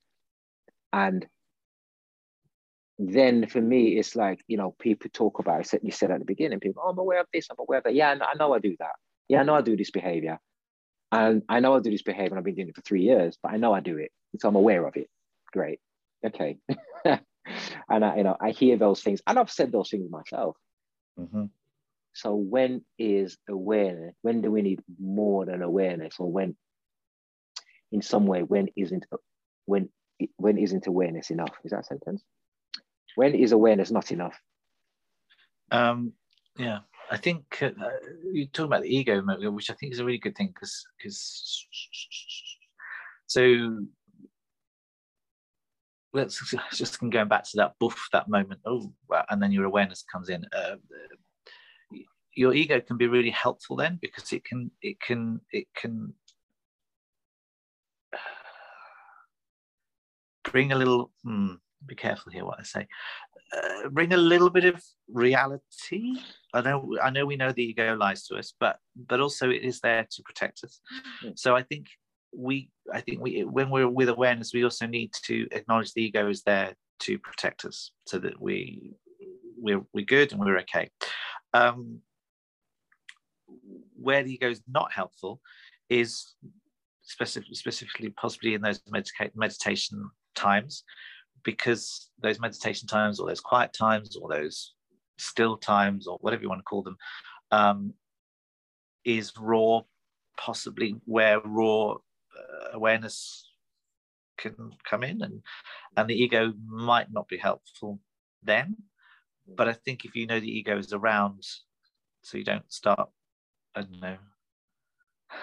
[0.93, 1.27] And
[2.99, 5.85] then for me, it's like, you know, people talk about it.
[5.85, 7.95] You said at the beginning, people, oh, I'm aware of this, I'm aware of that.
[7.95, 8.97] Yeah, I know- I do that.
[9.29, 10.39] Yeah, I know I do this behavior.
[11.13, 13.39] And I know I do this behavior, and I've been doing it for three years,
[13.43, 14.11] but I know I do it.
[14.39, 15.09] So I'm aware of it.
[15.53, 15.81] Great.
[16.25, 16.59] Okay.
[17.05, 20.57] and I, you know, I hear those things, and I've said those things myself.
[21.19, 21.51] Mhm.
[22.13, 24.15] So when is awareness?
[24.23, 26.57] When do we need more than awareness, or when,
[27.93, 29.07] in some way, when isn't
[29.67, 29.91] when
[30.37, 31.55] when isn't awareness enough?
[31.65, 32.25] Is that a sentence?
[33.17, 34.41] When is awareness not enough?
[35.73, 36.13] Um,
[36.57, 37.71] yeah, I think uh,
[38.33, 41.67] you talk about the ego, which I think is a really good thing because because
[43.27, 43.81] so
[46.13, 48.61] let's just going back to that buff that moment.
[48.65, 48.93] Oh,
[49.31, 50.45] and then your awareness comes in.
[50.57, 50.77] Uh,
[52.35, 56.13] your ego can be really helpful then because it can it can it can
[60.45, 62.87] bring a little hmm, be careful here what i say.
[63.57, 66.19] Uh, bring a little bit of reality.
[66.53, 69.63] I know i know we know the ego lies to us but but also it
[69.63, 70.81] is there to protect us.
[71.25, 71.39] Mm.
[71.39, 71.87] so i think
[72.35, 76.29] we i think we when we're with awareness we also need to acknowledge the ego
[76.29, 78.95] is there to protect us so that we
[79.59, 80.91] we're, we're good and we're okay.
[81.55, 82.01] Um
[83.97, 85.41] where the ego is not helpful
[85.89, 86.35] is
[87.03, 90.85] specific, specifically possibly in those medica- meditation times
[91.47, 94.75] because those meditation times or those quiet times or those
[95.17, 96.97] still times or whatever you want to call them
[97.53, 97.95] um,
[99.05, 99.81] is raw
[100.37, 103.49] possibly where raw uh, awareness
[104.37, 104.55] can
[104.85, 105.41] come in and
[105.97, 108.01] and the ego might not be helpful
[108.43, 108.77] then.
[109.49, 111.45] But i think if you know the ego is around
[112.23, 113.09] so you don't start
[113.77, 114.17] i don't know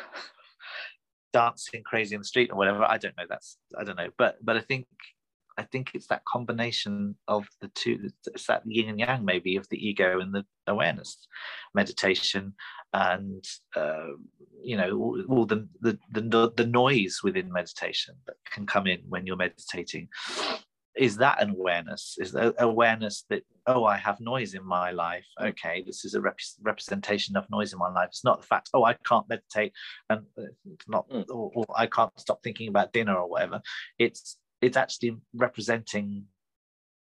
[1.33, 4.09] dancing crazy in the street or whatever i don't know that's i don't know.
[4.17, 4.85] But but i think
[5.57, 9.67] i think it's that combination of the two it's that yin and yang maybe of
[9.69, 11.27] the ego and the awareness
[11.73, 12.53] meditation
[12.93, 13.43] and
[13.75, 14.07] uh,
[14.61, 18.99] you know all, all the, the the the noise within meditation that can come in
[19.09, 20.07] when you're meditating.
[20.95, 22.17] Is that an awareness?
[22.19, 25.25] Is that awareness that oh i have noise in my life.
[25.41, 28.09] Okay this is a rep- representation of noise in my life.
[28.09, 29.73] It's not the fact oh i can't meditate
[30.09, 31.25] and it's not Mm.
[31.29, 33.59] or, or i can't stop thinking about dinner or whatever.
[33.97, 36.25] It's it's actually representing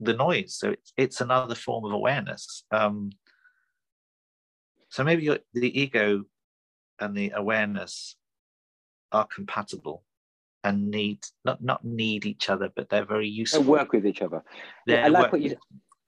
[0.01, 3.11] the noise so it's, it's another form of awareness um
[4.89, 6.25] so maybe the ego
[7.01, 8.17] and the awareness
[9.13, 10.03] are compatible
[10.65, 14.43] and need not not need each other but they're very useful work with each other.
[14.87, 15.57] They're I like what you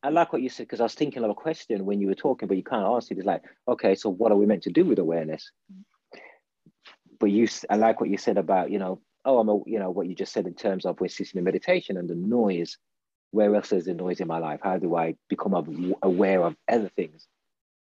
[0.04, 2.14] I like what you said because I was thinking of a question when you were
[2.14, 3.16] talking, but you can't asked it.
[3.16, 5.50] It's like, okay, so what are we meant to do with awareness?
[7.18, 9.90] But you, I like what you said about, you know, oh, I'm, a, you know,
[9.90, 12.78] what you just said in terms of we're sitting in meditation and the noise.
[13.30, 14.60] Where else is the noise in my life?
[14.62, 15.54] How do I become
[16.02, 17.26] aware of other things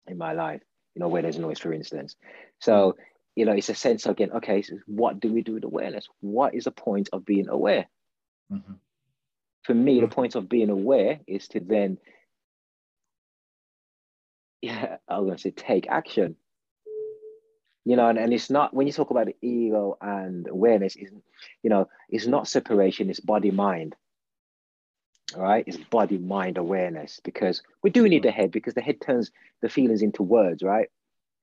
[0.07, 0.61] in my life?
[0.95, 2.15] You know, where there's noise, for instance.
[2.59, 2.97] So,
[3.35, 6.07] you know, it's a sense of again, okay, so what do we do with awareness?
[6.21, 7.87] What is the point of being aware?
[8.51, 8.79] Mhm.
[9.63, 10.11] for me, the Mhm.
[10.11, 11.99] point of being aware is to then,
[14.61, 16.35] yeah, I was going to say take action.
[17.85, 21.11] You know, and, and it's not when you talk about the ego and awareness, is
[21.63, 23.95] you know, it's not separation, it's body mind.
[25.35, 28.99] All right, it's body mind awareness because we do need the head because the head
[29.01, 30.89] turns the feelings into words, right?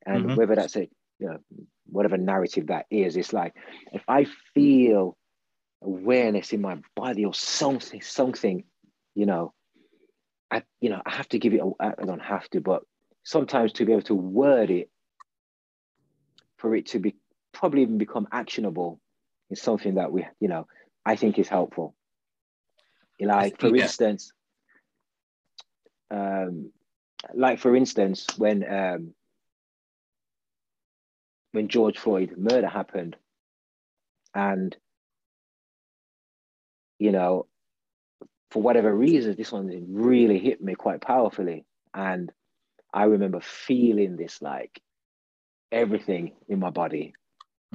[0.05, 0.37] And Mhm.
[0.37, 1.39] whether that's a you know
[1.87, 3.55] whatever narrative that is, it's like
[3.93, 5.17] if I feel
[5.83, 8.65] awareness in my body or something, something,
[9.15, 9.53] you know,
[10.51, 11.61] I you know I have to give it.
[11.61, 12.83] A, I don't have to, but
[13.25, 14.91] sometimes to be able to word it
[16.59, 17.17] for it to be
[17.53, 19.01] probably even become actionable
[19.51, 20.67] is something that we you know
[21.05, 21.95] I think is helpful.
[23.21, 23.85] Like for Yeah.
[23.85, 24.33] instance,
[26.11, 26.73] um,
[27.35, 29.15] like for instance when um,
[31.53, 33.17] when George Floyd murder happened,
[34.35, 34.77] and
[36.99, 37.47] you know
[38.51, 41.65] for whatever reason, this one really hit me quite powerfully.
[41.93, 42.33] And
[42.93, 44.81] I remember feeling this like
[45.73, 47.15] everything in my body,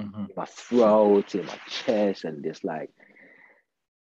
[0.00, 0.20] mm-hmm.
[0.20, 2.90] in my throat, in my chest, and this like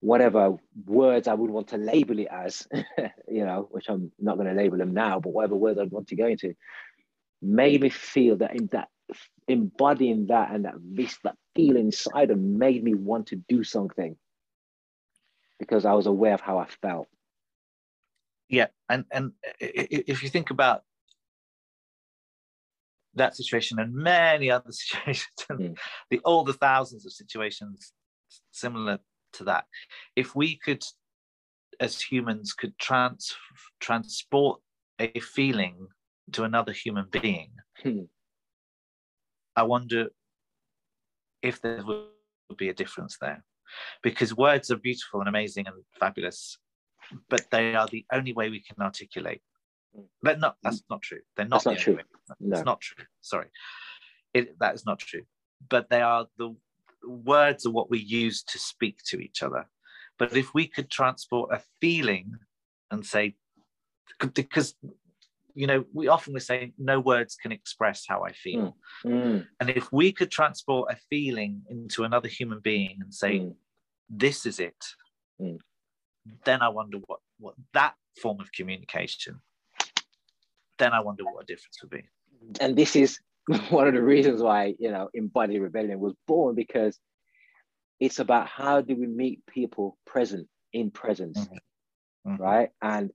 [0.04, 2.68] whatever words I would want to label it as,
[3.30, 6.10] you know, which I'm not going to label them now, but whatever words I'd want
[6.10, 6.56] to go into,
[7.42, 8.90] made me feel that in that
[9.48, 14.16] embodying that and that this that feel inside of made me want to do something
[15.60, 17.08] because I was aware of how I felt.
[18.50, 20.84] Yeah, and and if you think about
[23.16, 25.78] that situation and many other situations, mm.
[26.10, 27.94] the all the thousands of situations
[28.52, 29.00] similar
[29.34, 29.66] to that,
[30.16, 30.84] if we could,
[31.80, 33.36] as humans, could trans
[33.80, 34.60] transport
[35.00, 35.88] a feeling
[36.32, 37.52] to another human being,
[37.84, 38.08] mm.
[39.56, 40.10] I wonder
[41.42, 42.08] if there would
[42.58, 43.44] be a difference there
[44.02, 46.58] because words are beautiful and amazing and fabulous,
[47.30, 49.42] but they are the only way we can articulate.
[50.22, 51.20] But not that's not true.
[51.36, 52.00] They're not, that's not true.
[52.40, 52.58] No.
[52.58, 53.06] It's not true.
[53.22, 53.48] Sorry.
[54.34, 55.24] It, that is not true.
[55.70, 56.56] But they are the
[57.06, 59.70] words are what we use to speak to each other.
[60.18, 62.34] But if we could transport a feeling
[62.92, 63.36] and say,
[64.20, 64.76] because
[65.56, 68.76] you know, we often we say no words can express how I feel.
[69.06, 69.12] Mm.
[69.12, 69.48] Mm.
[69.60, 73.54] And if we could transport a feeling into another human being and say, mm
[74.10, 74.76] this is it,
[75.42, 75.58] mm.
[76.46, 79.40] then I wonder what, what that form of communication,
[80.80, 82.04] then I wonder what a difference would be.
[82.60, 83.20] And this is
[83.70, 87.00] one of the reasons why, you know, Embodied Rebellion was born because
[88.00, 92.32] it's about how do we meet people present in presence, mm-hmm.
[92.32, 92.42] Mm-hmm.
[92.42, 92.70] right?
[92.82, 93.12] And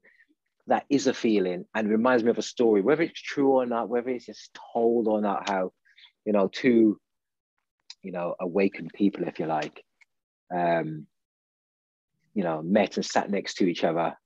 [0.66, 3.88] that is a feeling and reminds me of a story, whether it's true or not,
[3.88, 5.72] whether it's just told or not, how,
[6.24, 7.00] you know, two,
[8.02, 9.82] you know, awakened people, if you like,
[10.54, 11.06] um,
[12.34, 14.16] you know, met and sat next to each other.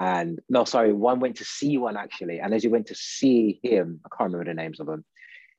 [0.00, 2.40] And no, sorry, one went to see one actually.
[2.40, 5.04] And as he went to see him, I can't remember the names of them,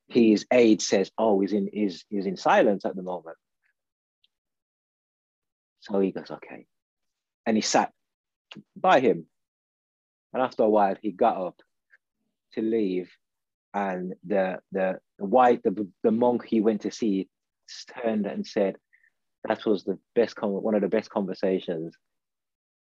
[0.08, 3.38] his aide says, Oh, he's in he's, he's in silence at the moment.
[5.82, 6.66] So he goes, Okay.
[7.46, 7.92] And he sat
[8.76, 9.26] by him.
[10.34, 11.62] And after a while, he got up
[12.54, 13.12] to leave.
[13.74, 17.30] And the the, the white the, the monk he went to see
[18.04, 18.76] turned and said,
[19.48, 21.96] "That was the best one of the best conversations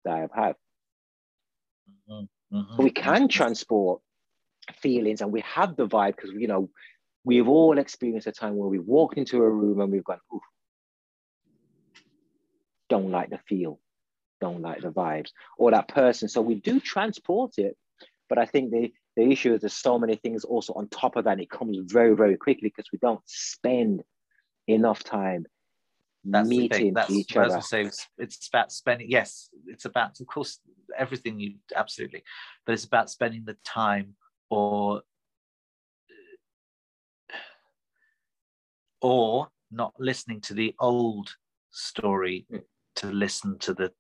[0.04, 0.56] that I've had."
[2.52, 2.84] Mm-hmm.
[2.84, 4.02] We can transport
[4.82, 6.70] feelings, and we have the vibe because you know
[7.24, 10.42] we've all experienced a time where we walked into a room and we've gone, "Ooh,
[12.90, 13.80] don't like the feel,
[14.42, 16.28] don't like the vibes," or that person.
[16.28, 17.78] So we do transport it,
[18.28, 21.26] but I think the the issue is there's so many things also on top of
[21.26, 21.40] that.
[21.40, 24.04] it comes very, very quickly because we don't spend
[24.68, 25.46] enough time
[26.24, 27.58] that's meeting that's, each other.
[27.58, 29.10] I say, it's, it's about spending.
[29.10, 30.60] Yes, it's about, of course,
[30.98, 32.24] everything you absolutely,
[32.66, 34.16] but it's about spending the time
[34.50, 35.02] or
[39.02, 41.34] or not listening to the old
[41.72, 42.62] story mm.
[42.98, 43.92] to listen to the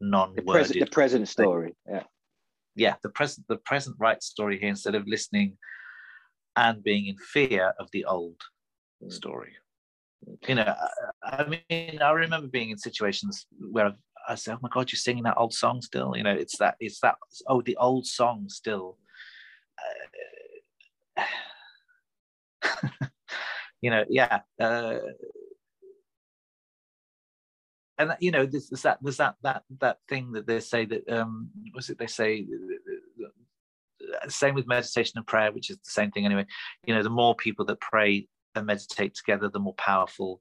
[0.00, 1.74] non-worded the present, the present story.
[1.86, 2.04] Yeah,
[2.76, 5.58] yeah, the present the present right story here instead of listening
[6.56, 8.40] and being in fear of the old
[9.04, 9.12] mm.
[9.12, 9.52] story.
[10.48, 10.74] You know,
[11.22, 13.94] I, mean, I remember being in situations where
[14.28, 16.76] I said, "Oh my God, you're singing that old song still." You know, it's that,
[16.80, 17.16] it's that.
[17.46, 18.98] Oh, the old song still.
[21.16, 21.24] Uh,
[23.80, 24.40] you know, yeah.
[24.60, 24.98] Uh,
[27.98, 31.08] and you know, there's, there's, that there's that that that thing that they say that
[31.08, 32.46] um, was it they say
[34.28, 36.46] same with meditation and prayer, which is the same thing anyway.
[36.86, 40.40] You know, the more people that pray and meditate together, the more powerful,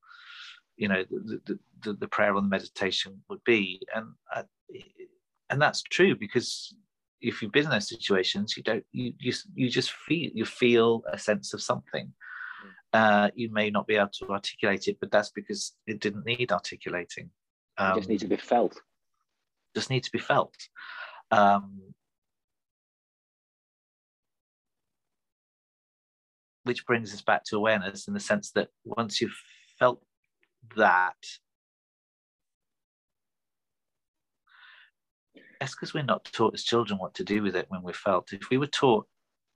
[0.77, 3.81] you know, the, the, the prayer and the meditation would be.
[3.95, 4.43] And uh,
[5.49, 6.75] and that's true because
[7.21, 11.03] if you've been in those situations, you don't you you, you just feel you feel
[11.11, 12.13] a sense of something.
[12.91, 16.51] Uh, you may not be able to articulate it, but that's because it didn't need
[16.51, 17.29] articulating.
[17.77, 18.81] Um, it just needs to be felt.
[19.75, 20.55] Just needs to be felt.
[21.29, 21.93] Um,
[26.69, 29.35] which brings us back to awareness in the sense that once you've
[29.79, 30.03] felt
[30.77, 31.15] that,
[35.59, 38.33] that's because we're not taught as children what to do with it when we're felt.
[38.33, 39.07] If we were taught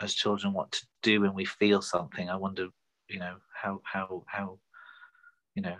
[0.01, 2.69] as children what to do when we feel something, I wonder,
[3.07, 4.57] you know, how how how,
[5.53, 5.75] you know,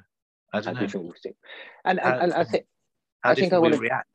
[0.54, 1.14] I don't know.
[1.84, 2.66] And, and, and I think
[3.24, 4.08] I think I want to react.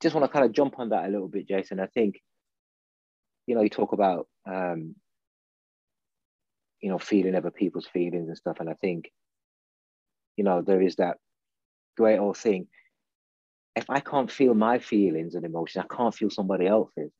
[0.00, 1.78] just want to kind of jump on that a little bit, Jason.
[1.78, 2.22] I think,
[3.46, 4.94] you know, you talk about um,
[6.84, 8.58] you know, feeling other people's feelings and stuff.
[8.60, 9.10] And I think,
[10.36, 11.16] you know, there is that
[11.96, 12.66] great old thing.
[13.76, 17.10] if I can't feel my feelings and emotions, I can't feel somebody else's.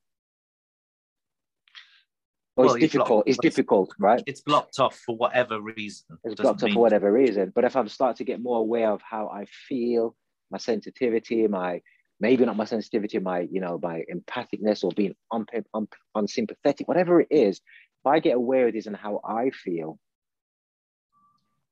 [2.57, 3.09] Well, Well, it's difficult.
[3.09, 4.23] block- It's difficult, right?
[4.27, 6.07] It's blocked off for whatever reason.
[6.23, 7.51] It's blocked off mean- for whatever reason.
[7.55, 10.15] But if I'm starting to get more aware of how I feel,
[10.53, 11.83] my sensitivity, my
[12.21, 17.21] maybe not my sensitivity, my you know my empathicness or being un, un, unsympathetic, whatever
[17.21, 17.61] it is,
[18.05, 19.99] if I get aware of this and how I feel,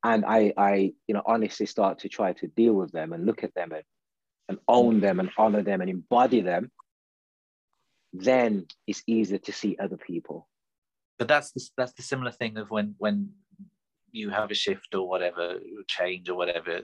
[0.03, 3.45] and I I you know honestly start to try to deal with them and look
[3.45, 3.83] at them and
[4.49, 6.71] and own them and honor them and embody them,
[8.13, 10.49] then it's easier to see other people.
[11.19, 13.31] but that's the, that's the similar thing of when when
[14.11, 16.81] you have a shift or whatever change or whatever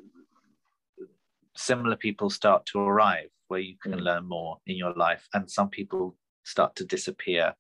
[1.57, 4.03] similar people start to arrive where you can Mm.
[4.09, 7.55] learn more in your life and some people start to disappear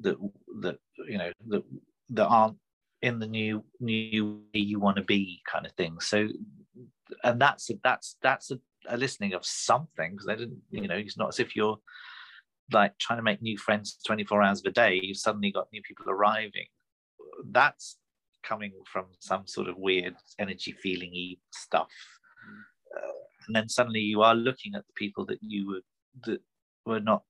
[0.00, 0.16] that
[0.60, 1.62] that you know that
[2.10, 2.56] that aren't
[3.02, 5.98] in the new new way you want to be kind of thing.
[6.00, 6.28] So
[7.22, 11.18] and that's that's that's a, a listening of something because they didn't you know it's
[11.18, 11.78] not as if you're
[12.72, 16.06] like trying to make new friends 24 hours a day you've suddenly got new people
[16.08, 16.66] arriving.
[17.50, 17.96] That's
[18.42, 21.90] coming from some sort of weird energy feelingy stuff.
[22.96, 23.12] Uh,
[23.46, 25.80] and then suddenly you are looking at the people that you were
[26.24, 26.40] that
[26.84, 27.22] were not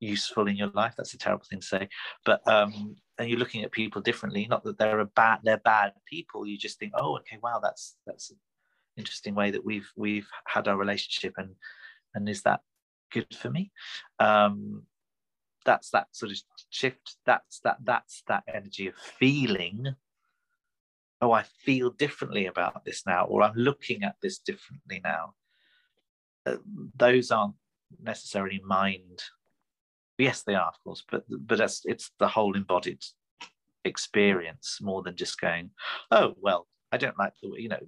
[0.00, 1.88] useful in your life that's a terrible thing to say
[2.24, 5.92] but um and you're looking at people differently not that they're a bad they're bad
[6.06, 8.36] people you just think oh okay wow that's that's an
[8.96, 11.50] interesting way that we've we've had our relationship and
[12.14, 12.60] and is that
[13.12, 13.72] good for me?
[14.18, 14.82] Um
[15.64, 19.94] that's that sort of shift that's that that's that energy of feeling
[21.22, 25.32] oh i feel differently about this now or i'm looking at this differently now.
[26.44, 26.56] Uh,
[26.98, 27.54] those aren't
[28.02, 29.22] necessarily mind
[30.18, 33.02] yes they are of course but but that's it's the whole embodied
[33.84, 35.70] experience more than just going
[36.10, 37.78] oh well i don't like the way you know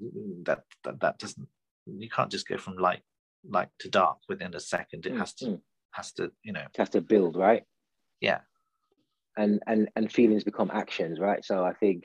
[0.44, 1.48] that that, that doesn't
[1.86, 3.02] you can't just go from light
[3.48, 5.06] light to dark within a second.
[5.06, 5.60] It has to Mm.
[5.92, 6.60] has to you know.
[6.62, 7.62] It has to build, right?
[8.20, 8.40] yeah.
[9.36, 11.44] And and and feelings become actions right?
[11.44, 12.04] So i think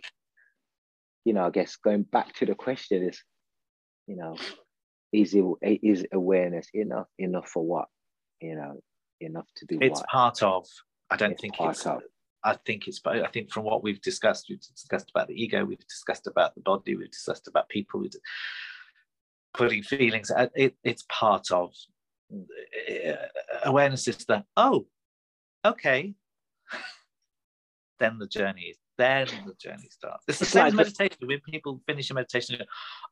[1.25, 3.23] you know i guess going back to the question is
[4.07, 4.35] you know
[5.11, 5.45] is it
[5.83, 7.87] is awareness enough enough for what?
[8.41, 8.79] You know
[9.21, 10.65] enough to do it's what part of
[11.09, 12.01] i don't It's think it's of.
[12.43, 15.87] i think it's i think from what we've discussed we've discussed about the ego we've
[15.87, 18.11] discussed about the body we've discussed about people we've
[19.53, 21.73] putting feelings uh, it, it's part of
[22.33, 23.13] uh,
[23.65, 24.85] awareness is that oh
[25.65, 26.13] okay
[27.99, 31.17] then the journey then the journey starts it's the It's same as like- meditation.
[31.27, 32.65] When people finish a meditation go,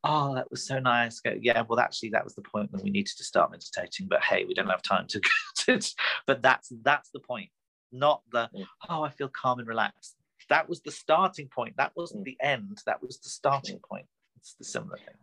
[0.04, 1.20] oh that was so nice.
[1.20, 4.24] Go, yeah well actually that was the point when we needed to start meditating but
[4.24, 5.20] hey we don't have time to,
[5.62, 5.80] to
[6.28, 7.50] but that's that's the point
[7.92, 8.66] not the Mm.
[8.90, 10.16] oh i feel calm and relaxed.
[10.50, 11.74] That was the starting point.
[11.78, 12.26] That wasn't Mm.
[12.30, 12.78] the end.
[12.88, 14.08] That was the starting point.
[14.38, 15.18] It's the similar thing.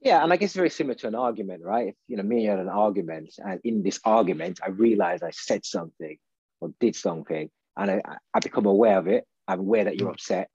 [0.00, 1.88] Yeah and i guess very similar to an argument right?
[1.88, 5.22] If you know me and you had an argument and in this argument i realized
[5.24, 6.16] i said something
[6.60, 7.46] or did something
[7.78, 7.96] and i,
[8.34, 10.14] I become aware of it i'm aware that you're Mm.
[10.14, 10.48] upset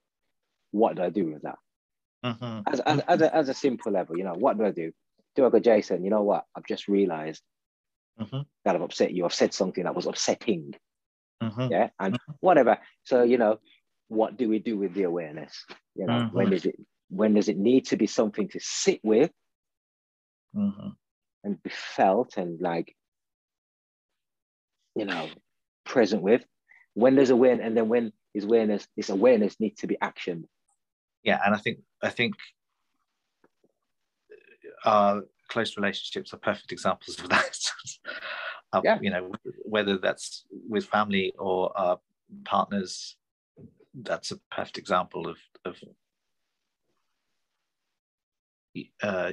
[0.71, 1.58] what do i do with that
[2.25, 2.63] Mhm.
[2.71, 4.93] as, as, as, a, as a simple level, you know, what do I do?
[5.36, 6.45] Do I go, Jason, you know what?
[6.56, 7.43] I've just realized
[8.17, 8.45] Mhm.
[8.63, 9.25] that I've upset you.
[9.25, 10.73] I've said something that was upsetting.
[11.41, 11.69] Mhm.
[11.69, 11.89] Yeah.
[11.99, 12.79] And whatever.
[13.03, 13.60] So, you know,
[14.08, 15.65] what do we do with the awareness?
[15.95, 16.75] You know, when does it
[17.10, 19.29] when does it need to be something to sit with
[21.43, 22.95] and be felt and like,
[24.95, 25.27] you know,
[25.84, 26.45] present with?
[26.93, 30.48] When does awareness and then when is awareness, this awareness needs to be action.
[31.24, 32.34] yeah and i think i think
[34.86, 37.58] our close relationships are perfect examples of that
[38.74, 38.98] Of, Yeah.
[39.02, 39.32] you know
[39.65, 42.00] whether that's with family or our
[42.43, 43.15] partners
[43.93, 45.76] that's a perfect example of of
[49.04, 49.32] uh,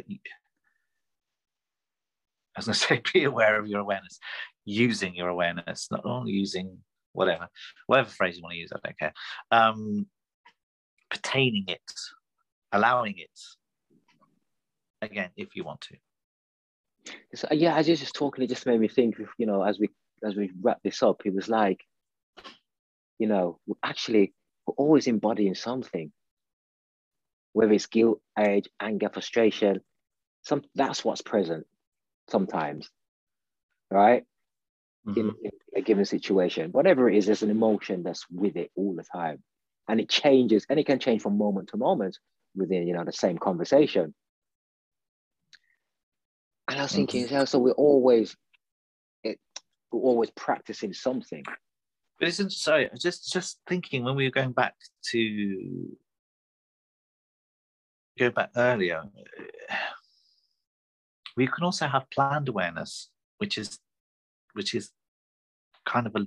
[2.54, 4.18] I was going to say, be aware of your awareness,
[4.64, 6.78] using your awareness, not only using
[7.12, 7.48] whatever,
[7.86, 9.12] whatever phrase you want to use, I don't care.
[9.50, 10.06] Um,
[11.10, 11.80] pertaining it,
[12.72, 13.40] allowing it,
[15.02, 15.96] again, if you want to.
[17.34, 19.16] So, yeah, as you're just talking, it just made me think.
[19.38, 19.88] You know, as we
[20.24, 21.80] as we wrap this up, it was like,
[23.18, 24.34] you know, actually
[24.66, 26.12] we're always embodying something,
[27.52, 29.80] whether it's guilt, age, anger, frustration.
[30.42, 31.66] Some that's what's present
[32.28, 32.90] sometimes,
[33.90, 34.24] right?
[35.06, 35.34] In, Mhm.
[35.42, 39.02] in a given situation, whatever it is, there's an emotion that's with it all the
[39.02, 39.42] time,
[39.88, 42.18] and it changes, and it can change from moment to moment
[42.54, 44.14] within you know the same conversation.
[46.68, 48.36] And I was thinking, yeah, so we're always,
[49.24, 49.40] it,
[49.90, 51.44] we're always practicing something.
[52.18, 54.74] But isn't sorry, just just thinking when we were going back
[55.10, 55.96] to
[58.18, 59.04] go back earlier,
[61.36, 63.80] we can also have planned awareness, which is
[64.54, 64.90] which is
[65.86, 66.26] kind of a,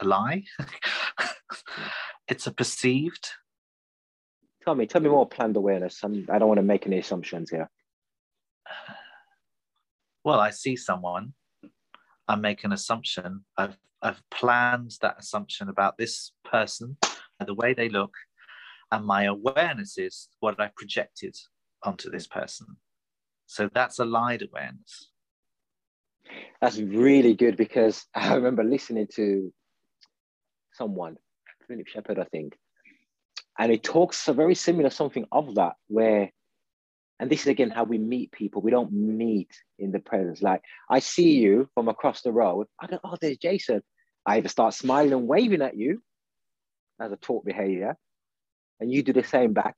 [0.00, 0.44] a lie.
[2.28, 3.28] it's a perceived.
[4.64, 6.00] Tell me, tell me more planned awareness.
[6.02, 7.68] I'm, I don't want to make any assumptions here.
[10.24, 11.34] Well, I see someone,
[12.28, 13.44] I make an assumption.
[13.58, 16.96] I've I've planned that assumption about this person,
[17.44, 18.14] the way they look,
[18.90, 21.36] and my awareness is what I projected
[21.84, 22.66] onto this person.
[23.46, 25.11] So that's a lied awareness.
[26.60, 29.52] That's really good because I remember listening to
[30.72, 31.16] someone,
[31.66, 32.56] Philip Shepherd, I think,
[33.58, 36.30] and it talks a very similar something of that, where,
[37.18, 38.62] and this is again how we meet people.
[38.62, 40.42] We don't meet in the presence.
[40.42, 43.82] Like I see you from across the road, I go, oh, there's Jason.
[44.24, 46.00] I either start smiling and waving at you
[47.00, 47.96] as a taught behavior,
[48.80, 49.74] and you do the same back,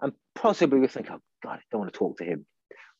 [0.00, 2.46] and possibly we think, oh God, I don't want to talk to him,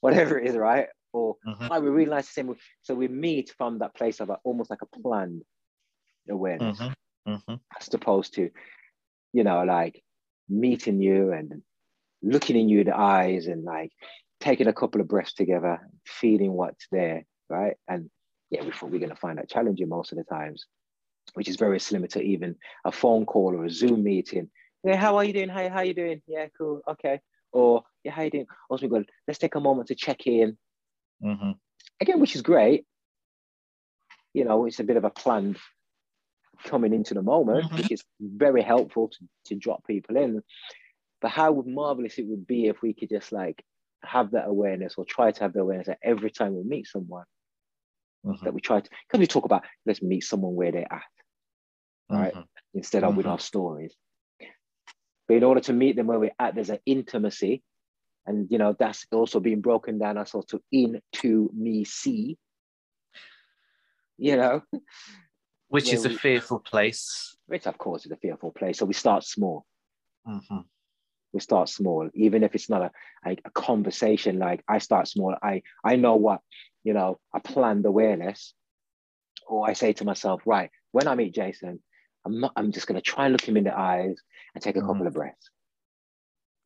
[0.01, 0.89] whatever it is, right?
[1.13, 1.69] Or mm-hmm.
[1.71, 2.55] oh, we realize the same.
[2.83, 5.43] So we meet from that place of a, almost like a planned
[6.31, 7.33] awareness, mm-hmm.
[7.33, 7.55] Mm-hmm.
[7.79, 8.51] as opposed to,
[9.33, 10.03] you know, like
[10.49, 11.63] meeting you and
[12.23, 13.91] looking in you in the eyes and like
[14.41, 17.77] taking a couple of breaths together, feeling what's there, right?
[17.89, 18.11] And
[18.51, 20.67] yeah, we thought we are going to find that challenging most of the times,
[21.35, 24.51] which is very similar to even a phone call or a Zoom meeting.
[24.85, 25.49] Yeah, how are you doing?
[25.49, 26.23] How, how you doing?
[26.27, 26.81] Yeah, cool.
[26.89, 27.21] Okay.
[27.53, 28.47] Or yeah, how are you doing?
[28.69, 30.59] Also, we go, let's take a moment to check in.
[31.23, 31.53] Mm-hmm.
[32.01, 32.85] Again, which is great.
[34.35, 35.59] You know, it's a bit of a planned
[36.65, 37.77] coming into the moment, mm-hmm.
[37.77, 40.43] which is very helpful to, to drop people in.
[41.21, 43.63] But how marvelous it would be if we could just like
[44.03, 47.25] have that awareness or try to have the awareness that every time we meet someone,
[48.27, 48.45] mm-hmm.
[48.45, 51.03] that we try to because we talk about let's meet someone where they're at,
[52.11, 52.33] right?
[52.33, 52.43] Mm-hmm.
[52.75, 53.33] Instead of with mm-hmm.
[53.33, 53.95] our stories.
[55.29, 57.63] But in order to meet them where we're at, there's an intimacy.
[58.27, 62.39] And you know, that's also being broken down as also into me see.
[64.19, 64.63] You know.
[65.69, 67.37] Which is a we, fearful place.
[67.47, 68.79] Which of course is a fearful place.
[68.79, 69.65] So we start small.
[70.29, 70.61] Mm-hmm
[71.33, 72.91] we start small even if it's not a,
[73.27, 76.41] a, a, conversation like i start small i i know what
[76.85, 78.55] you know a planned awareness
[79.47, 81.83] or i say to myself right when i meet jason
[82.25, 84.21] i'm not i'm just going to try and look him in the eyes
[84.55, 84.89] and take a mm-hmm.
[84.89, 85.51] couple of breaths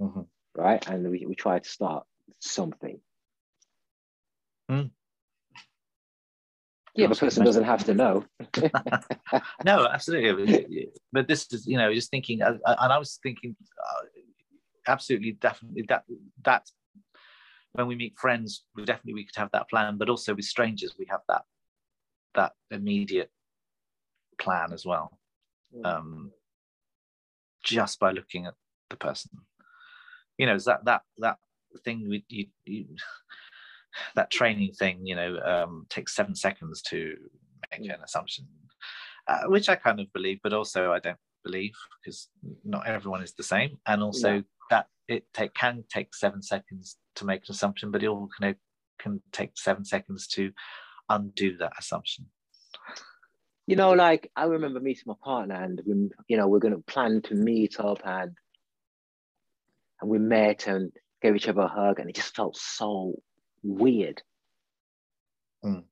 [0.01, 0.23] mm-hmm.
[0.57, 2.05] Right and we, we try to start
[2.41, 3.01] something
[4.71, 4.91] mm.
[6.97, 8.25] Yeah, the person doesn't have to know.
[9.67, 10.89] no, absolutely.
[11.13, 14.05] But this is, you know, just thinking, and I was thinking, uh,
[14.87, 16.05] absolutely, definitely that
[16.43, 16.73] that's
[17.73, 20.95] when we meet friends, we definitely we could have that plan, but also with strangers,
[20.99, 21.43] we have that
[22.35, 23.31] that immediate
[24.39, 25.19] plan as well.
[25.77, 25.87] Mm.
[25.87, 26.33] Um,
[27.63, 28.55] just by looking at
[28.89, 29.31] the person,
[30.39, 31.39] you know, is that that that
[31.85, 32.87] thing we you, you
[34.15, 37.17] that training thing, you know, um, takes seven seconds to
[37.71, 38.47] make an assumption,
[39.29, 42.29] uh, which I kind of believe, but also I don't believe because
[42.65, 47.25] not everyone is the same, and also that it take, can take seven seconds to
[47.25, 48.55] make an assumption, but it all can,
[48.99, 50.53] can take seven seconds to
[51.09, 52.27] undo that assumption.
[53.67, 56.83] You know, like I remember meeting my partner, and we, you know, we're going to
[56.83, 58.33] plan to meet up, and
[60.01, 60.93] and we met and
[61.23, 63.15] gave each other a hug, and it just felt so
[63.63, 64.23] weird.
[65.65, 65.85] Mm.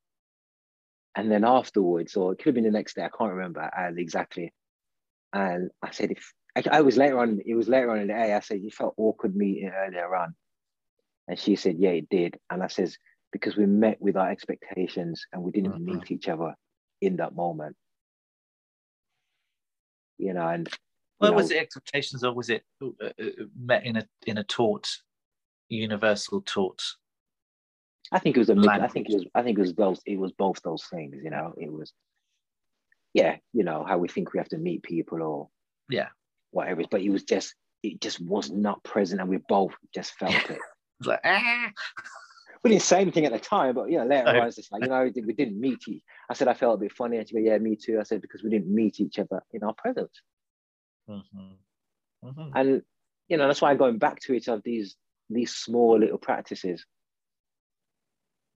[1.16, 4.52] And then afterwards, or it could have been the next day, I can't remember exactly.
[5.32, 8.14] And I said, if I, I, was later on, it was later on in the
[8.14, 8.34] day.
[8.34, 10.34] I said, you felt awkward meeting earlier on.
[11.28, 12.38] And she said, yeah, it did.
[12.50, 12.96] And I says,
[13.32, 15.98] because we met with our expectations and we didn't mm-hmm.
[15.98, 16.54] meet each other
[17.00, 17.76] in that moment.
[20.18, 20.68] You know, and
[21.20, 24.44] well, know, was it expectations or was it uh, uh, met in a in a
[24.44, 24.88] taught,
[25.68, 26.82] universal taught?
[28.12, 28.68] I think it was a mix.
[28.68, 29.26] I think it was.
[29.34, 30.00] I think it was those.
[30.06, 31.16] It was both those things.
[31.22, 31.92] You know, it was.
[33.12, 35.48] Yeah, you know how we think we have to meet people, or
[35.88, 36.08] yeah,
[36.50, 36.82] whatever.
[36.90, 40.58] But it was just, it just was not present, and we both just felt it.
[41.04, 41.70] like, ah.
[42.62, 44.72] We didn't say anything at the time, but you know, later on, I was just
[44.72, 46.02] like, you know, we didn't meet each.
[46.30, 48.00] I said I felt a bit funny, and she go, yeah, me too.
[48.00, 50.22] I said because we didn't meet each other in our presence,
[51.08, 52.28] mm-hmm.
[52.28, 52.56] Mm-hmm.
[52.56, 52.82] and
[53.28, 54.96] you know that's why I'm going back to it of these
[55.30, 56.84] these small little practices.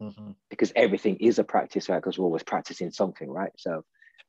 [0.02, 0.30] Mm-hmm.
[0.48, 1.96] Because everything is a practice, right?
[1.96, 3.50] Because we're always practicing something, right?
[3.56, 3.84] So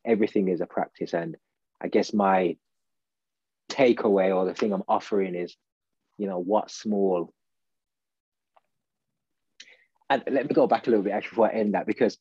[0.05, 1.13] everything is a practice.
[1.13, 1.37] And
[1.79, 2.57] I guess my
[3.71, 5.55] takeaway or the thing I'm offering is,
[6.17, 7.33] you know, what small.
[10.09, 12.17] And let me go back a little bit actually before I end that, because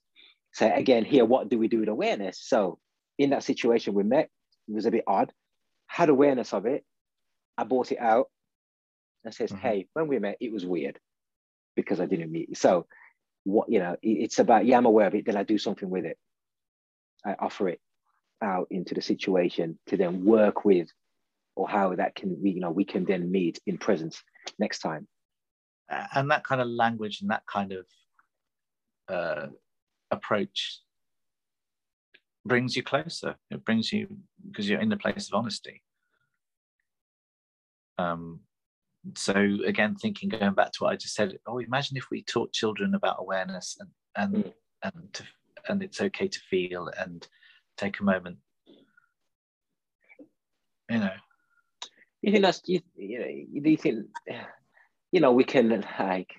[0.52, 2.38] so again, here, what do we do with awareness?
[2.42, 2.78] So
[3.16, 4.28] in that situation we met,
[4.68, 5.32] it was a bit odd,
[5.88, 6.84] had awareness of it.
[7.56, 8.26] I bought it out
[9.24, 9.60] and says, mm-hmm.
[9.60, 10.98] hey, when we met, it was weird
[11.74, 12.54] because I didn't meet you.
[12.54, 12.86] So
[13.48, 16.04] what you know it's about yeah i'm aware of it then i do something with
[16.04, 16.18] it
[17.24, 17.80] i offer it
[18.42, 20.88] out into the situation to then work with
[21.56, 24.22] or how that can we you know we can then meet in presence
[24.58, 25.08] next time
[26.14, 27.86] and that kind of language and that kind of
[29.08, 29.46] uh,
[30.10, 30.80] approach
[32.44, 33.36] brings you closer.
[33.50, 34.08] It brings you
[34.46, 35.82] because you're in the place of honesty.
[37.98, 38.40] Um,
[39.14, 39.32] so
[39.66, 42.94] again thinking going back to what i just said oh imagine if we taught children
[42.94, 44.52] about awareness and and mm.
[44.82, 45.22] and to,
[45.68, 47.26] and it's okay to feel and
[47.78, 48.38] take a moment.
[50.90, 51.12] You know.
[52.22, 53.26] You think that's you, you know
[53.62, 54.06] do you think
[55.12, 56.32] you know we can like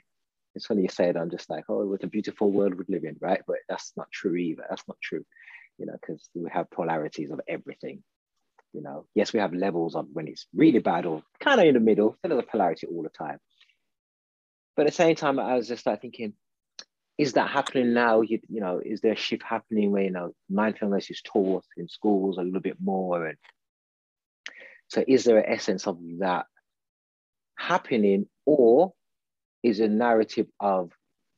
[0.55, 3.05] it's funny you say it i'm just like oh what a beautiful world we live
[3.05, 3.41] in right?
[3.47, 4.65] But that's not true either.
[4.69, 5.23] That's not true
[5.79, 8.03] you know because we have polarities of everything
[8.73, 11.73] you know, yes, we have levels of when it's really bad or kind of in
[11.73, 13.39] the middle, still a polarity all the time.
[14.75, 16.33] But at the same time, I was just like thinking,
[17.17, 18.21] is that happening now?
[18.21, 21.87] You, you know, is there a shift happening where, you know, mindfulness is taught in
[21.89, 23.27] schools a little bit more?
[23.27, 23.37] And
[24.87, 26.45] so is there an essence of that
[27.57, 28.93] happening or
[29.63, 30.91] is a narrative of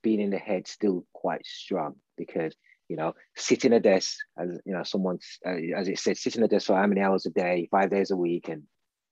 [0.03, 1.95] being in the head still quite strong?
[2.17, 2.53] Because
[2.91, 5.17] you know, sit in a desk, as you know, someone,
[5.47, 7.89] uh, as it said, sit in a desk for how many hours a day, five
[7.89, 8.63] days a week, and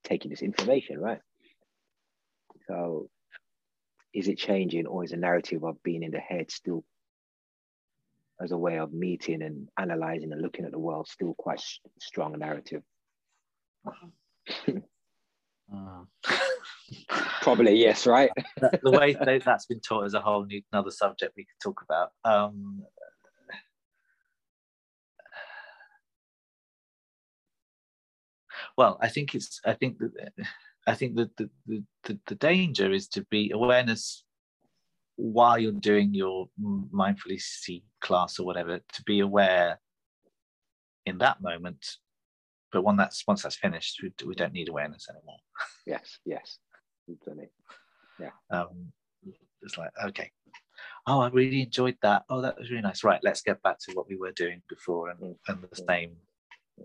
[0.03, 1.21] taking this information, right?
[2.67, 3.09] So,
[4.13, 6.84] is it changing, or is a narrative of being in the head still,
[8.43, 11.61] as a way of meeting and analyzing and looking at the world, still quite
[12.01, 12.84] strong narrative?
[15.73, 16.03] uh.
[17.41, 18.32] Probably yes, right?
[18.57, 19.15] the way
[19.45, 22.11] that's been taught is a whole new another subject we could talk about.
[22.25, 22.84] Um,
[28.80, 30.32] well, I think it's I think that
[30.88, 34.23] I think that the, the, the, danger is to be awareness
[35.17, 39.82] while you're doing your mindfully see class or whatever, to be aware
[41.05, 41.86] in that moment.
[42.71, 45.39] But when that's once that's finished, we, we don't need awareness anymore.
[45.86, 46.59] Yes, yes,
[48.17, 48.32] yeah.
[48.49, 48.93] Um,
[49.61, 50.32] it's like okay,
[51.05, 52.23] oh, I really enjoyed that.
[52.30, 53.03] Oh, that was really nice.
[53.03, 55.51] Right, let's get back to what we were doing before and, mm-hmm.
[55.51, 56.15] and the same.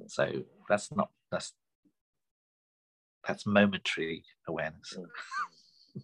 [0.09, 1.53] So that's not that's
[3.27, 4.97] that's momentary awareness.
[4.97, 6.03] Mm.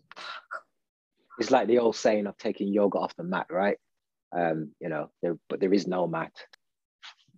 [1.38, 3.78] it's like the old saying of taking yoga off the mat, right?
[4.32, 6.32] Um, you know, there, but there is no mat.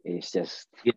[0.05, 0.93] It's just yeah.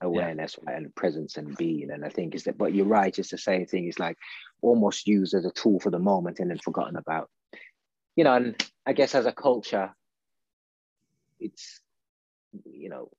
[0.00, 0.72] awareness yeah.
[0.72, 0.82] Right?
[0.82, 1.90] and presence and being.
[1.90, 3.16] And I think is that, but you're right.
[3.18, 3.86] It's the same thing.
[3.86, 4.16] It's like
[4.60, 7.30] almost used as a tool for the moment and then forgotten about.
[8.16, 9.94] You know, and I guess as a culture,
[11.38, 11.80] it's
[12.64, 13.10] you know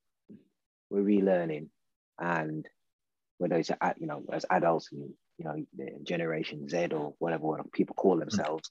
[0.90, 1.70] we're relearning
[2.20, 2.68] and
[3.40, 5.56] whether it's you know as adults and you know
[6.04, 8.20] generation Z or whatever what people call mm.
[8.20, 8.70] themselves,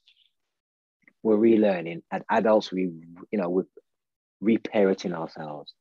[1.21, 2.01] we're relearning.
[2.11, 2.91] As adults, we
[3.31, 3.65] you know we're
[4.41, 5.73] reparenting ourselves.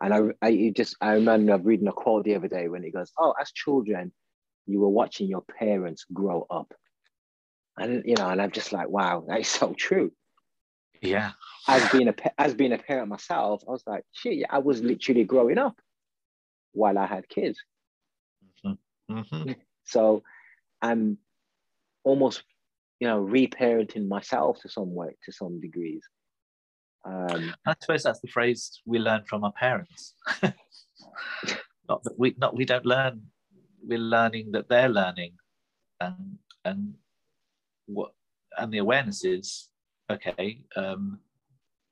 [0.00, 3.12] And I, I just I remember reading a quote the other day when it goes,
[3.18, 4.12] "Oh, as children,
[4.66, 6.74] you were watching your parents grow up,"
[7.78, 10.12] and you know, and I'm just like, "Wow, that is so true."
[11.00, 11.32] Yeah.
[11.68, 15.22] As being a as being a parent myself, I was like, "Shit, I was literally
[15.22, 15.80] growing up
[16.72, 17.60] while I had kids."
[19.12, 19.52] Mm-hmm.
[19.84, 20.22] So
[20.80, 21.18] I'm
[22.04, 22.42] almost,
[23.00, 26.02] you know, reparenting myself to some way, to some degrees.
[27.04, 30.14] Um, I suppose that's the phrase we learn from our parents.
[31.88, 33.22] not that we not we don't learn,
[33.82, 35.32] we're learning that they're learning,
[36.00, 36.94] and and
[37.86, 38.12] what
[38.56, 39.68] and the awareness is
[40.10, 40.64] okay.
[40.76, 41.18] Um,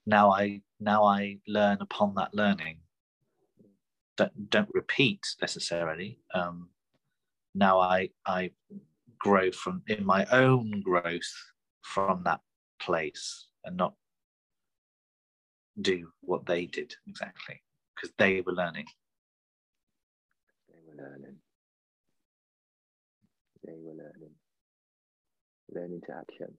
[0.06, 2.78] now I now I learn upon that learning.
[4.16, 6.20] Don't don't repeat necessarily.
[6.34, 6.68] Um,
[7.54, 8.50] now I I
[9.18, 11.32] grow from in my own growth
[11.82, 12.40] from that
[12.80, 13.94] place and not
[15.80, 17.62] do what they did exactly
[17.94, 18.86] because they were learning.
[20.68, 21.36] They were learning.
[23.64, 24.34] They were learning.
[25.72, 26.58] Learning to action.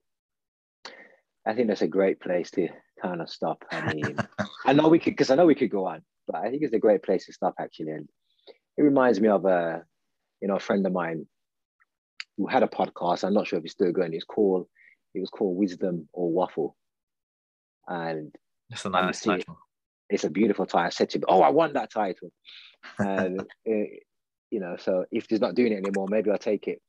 [1.44, 2.68] I think that's a great place to
[3.00, 3.64] kind of stop.
[3.70, 4.16] I mean,
[4.66, 6.74] I know we could because I know we could go on, but I think it's
[6.74, 7.92] a great place to stop actually.
[7.92, 8.08] And
[8.76, 9.82] it reminds me of a
[10.42, 11.26] you know, a friend of mine
[12.36, 13.24] who had a podcast.
[13.24, 14.12] I'm not sure if he's still going.
[14.12, 14.66] It's called
[15.14, 16.76] it was called Wisdom or Waffle,
[17.86, 18.34] and
[18.70, 19.58] it's a nice title.
[20.10, 20.86] It's a beautiful title.
[20.86, 22.32] I said to him, "Oh, I want that title,"
[22.98, 23.44] and uh,
[24.50, 26.82] you know, so if he's not doing it anymore, maybe I'll take it.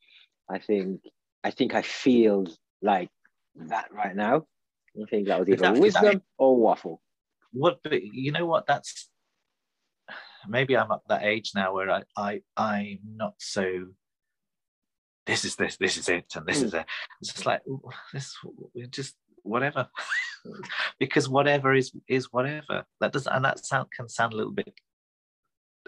[0.50, 1.02] I think
[1.44, 2.48] I think I feel
[2.82, 3.10] like
[3.56, 4.46] that right now.
[5.02, 7.02] I think that was either wisdom that, or waffle.
[7.52, 9.10] What but you know what that's
[10.48, 13.88] maybe I'm at that age now where I, I I'm not so
[15.26, 16.66] this is this this is it and this mm.
[16.66, 16.86] is it
[17.22, 17.62] it's just like
[18.14, 18.36] this
[18.74, 19.88] we just whatever,
[21.00, 22.86] because whatever is is whatever.
[23.00, 24.74] That does and that sound can sound a little bit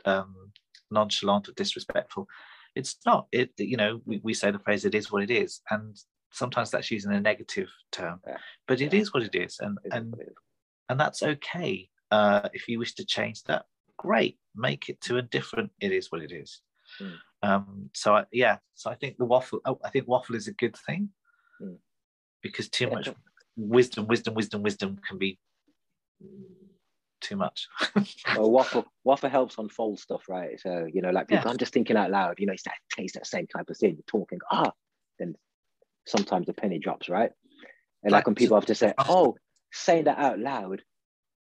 [0.05, 0.51] um,
[0.91, 2.27] nonchalant or disrespectful.
[2.75, 3.27] It's not.
[3.31, 5.97] It you know we, we say the phrase "it is what it is," and
[6.31, 8.37] sometimes that's using a negative term, Yeah.
[8.67, 8.99] but it Yeah.
[8.99, 10.13] is what it is, and It and
[10.89, 11.89] and that's okay.
[12.11, 13.65] Uh, if you wish to change that,
[13.97, 14.37] great.
[14.55, 15.71] Make it to a different.
[15.79, 16.61] It is what it is.
[17.01, 17.13] Mm.
[17.43, 19.59] Um, so I, yeah, so I think the waffle.
[19.65, 21.09] Oh, I think waffle is a good thing
[21.61, 21.77] Mm.
[22.41, 23.07] because too much
[23.55, 25.39] wisdom, wisdom, wisdom, wisdom can be
[27.21, 27.67] too much.
[28.37, 30.59] Well, waffle waffle helps unfold stuff, right?
[30.59, 31.51] So you know, like people, Yeah.
[31.51, 32.35] I'm just thinking out loud.
[32.39, 33.95] You know, it's that it's that same type of thing.
[33.95, 34.71] You're talking, ah,
[35.19, 35.35] then
[36.05, 37.31] sometimes the penny drops, right?
[38.03, 39.35] And like Like, when people have to say, oh,
[39.71, 40.81] saying that out loud.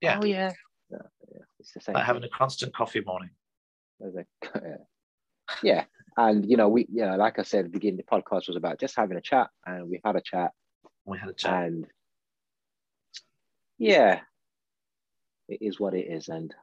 [0.01, 0.21] Yeah.
[0.23, 0.53] Oh yeah.
[0.91, 0.99] Yeah,
[1.33, 1.95] yeah, It's the same.
[1.95, 3.31] like having a constant coffee morning.
[4.03, 4.25] A-
[4.63, 4.77] yeah.
[5.63, 5.85] yeah.
[6.17, 8.57] And you know, we you know, like I said, at the beginning, the podcast was
[8.57, 10.53] about just having a chat, and we've had a chat,
[11.05, 11.65] We had a chat.
[11.67, 11.87] and
[13.79, 14.21] yeah,
[15.49, 16.29] it is what it is.
[16.29, 16.55] And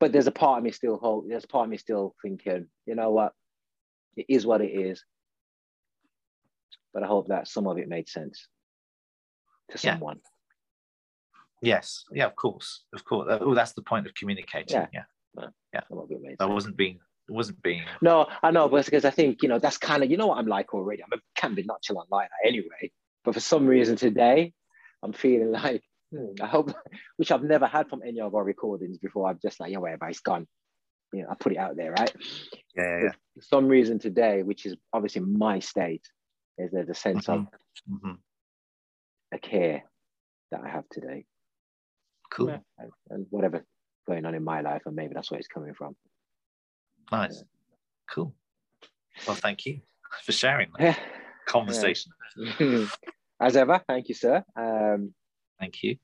[0.00, 1.26] but there's a part of me still hold.
[1.28, 3.32] There's a part of me still thinking, you know what,
[4.16, 5.02] it is what it is.
[6.92, 8.48] But I hope that some of it made sense
[9.70, 9.94] to Yeah.
[9.94, 10.20] someone.
[11.64, 13.38] Yes, yeah, of course, of course.
[13.40, 14.86] Oh, that's the point of communicating.
[14.92, 15.04] Yeah.
[15.72, 17.82] Yeah, Some of it made I wasn't being, wasn't being.
[18.00, 20.38] No, I know, but because I think you know that's kind of you know what
[20.38, 21.02] I'm like already.
[21.02, 22.92] I'm a, can be like that anyway.
[23.24, 24.52] But for some reason today,
[25.02, 25.82] I'm feeling like
[26.14, 26.72] hmm, I hope,
[27.16, 29.28] which I've never had from any of our recordings before.
[29.28, 30.46] I'm just like, yeah, whatever, it's gone.
[31.12, 32.14] You know, I put it out there, right?
[32.76, 33.12] Yeah, yeah.
[33.36, 36.04] For some reason today, which is obviously my state,
[36.58, 37.46] is there's a sense of
[37.88, 38.12] hmm
[39.32, 39.82] a care
[40.52, 41.24] that I have today,
[42.34, 42.58] Cool, Yeah.
[42.78, 43.64] and, and whatever
[44.06, 45.96] going on in my life, and maybe that's where it's coming from.
[47.12, 47.44] nice,
[48.10, 48.34] cool.
[49.26, 49.80] Well, thank you
[50.24, 51.04] for sharing that Yeah.
[51.46, 52.12] conversation.
[53.40, 54.44] As ever, thank you, sir.
[54.56, 55.14] Um,
[55.60, 55.96] Thank you.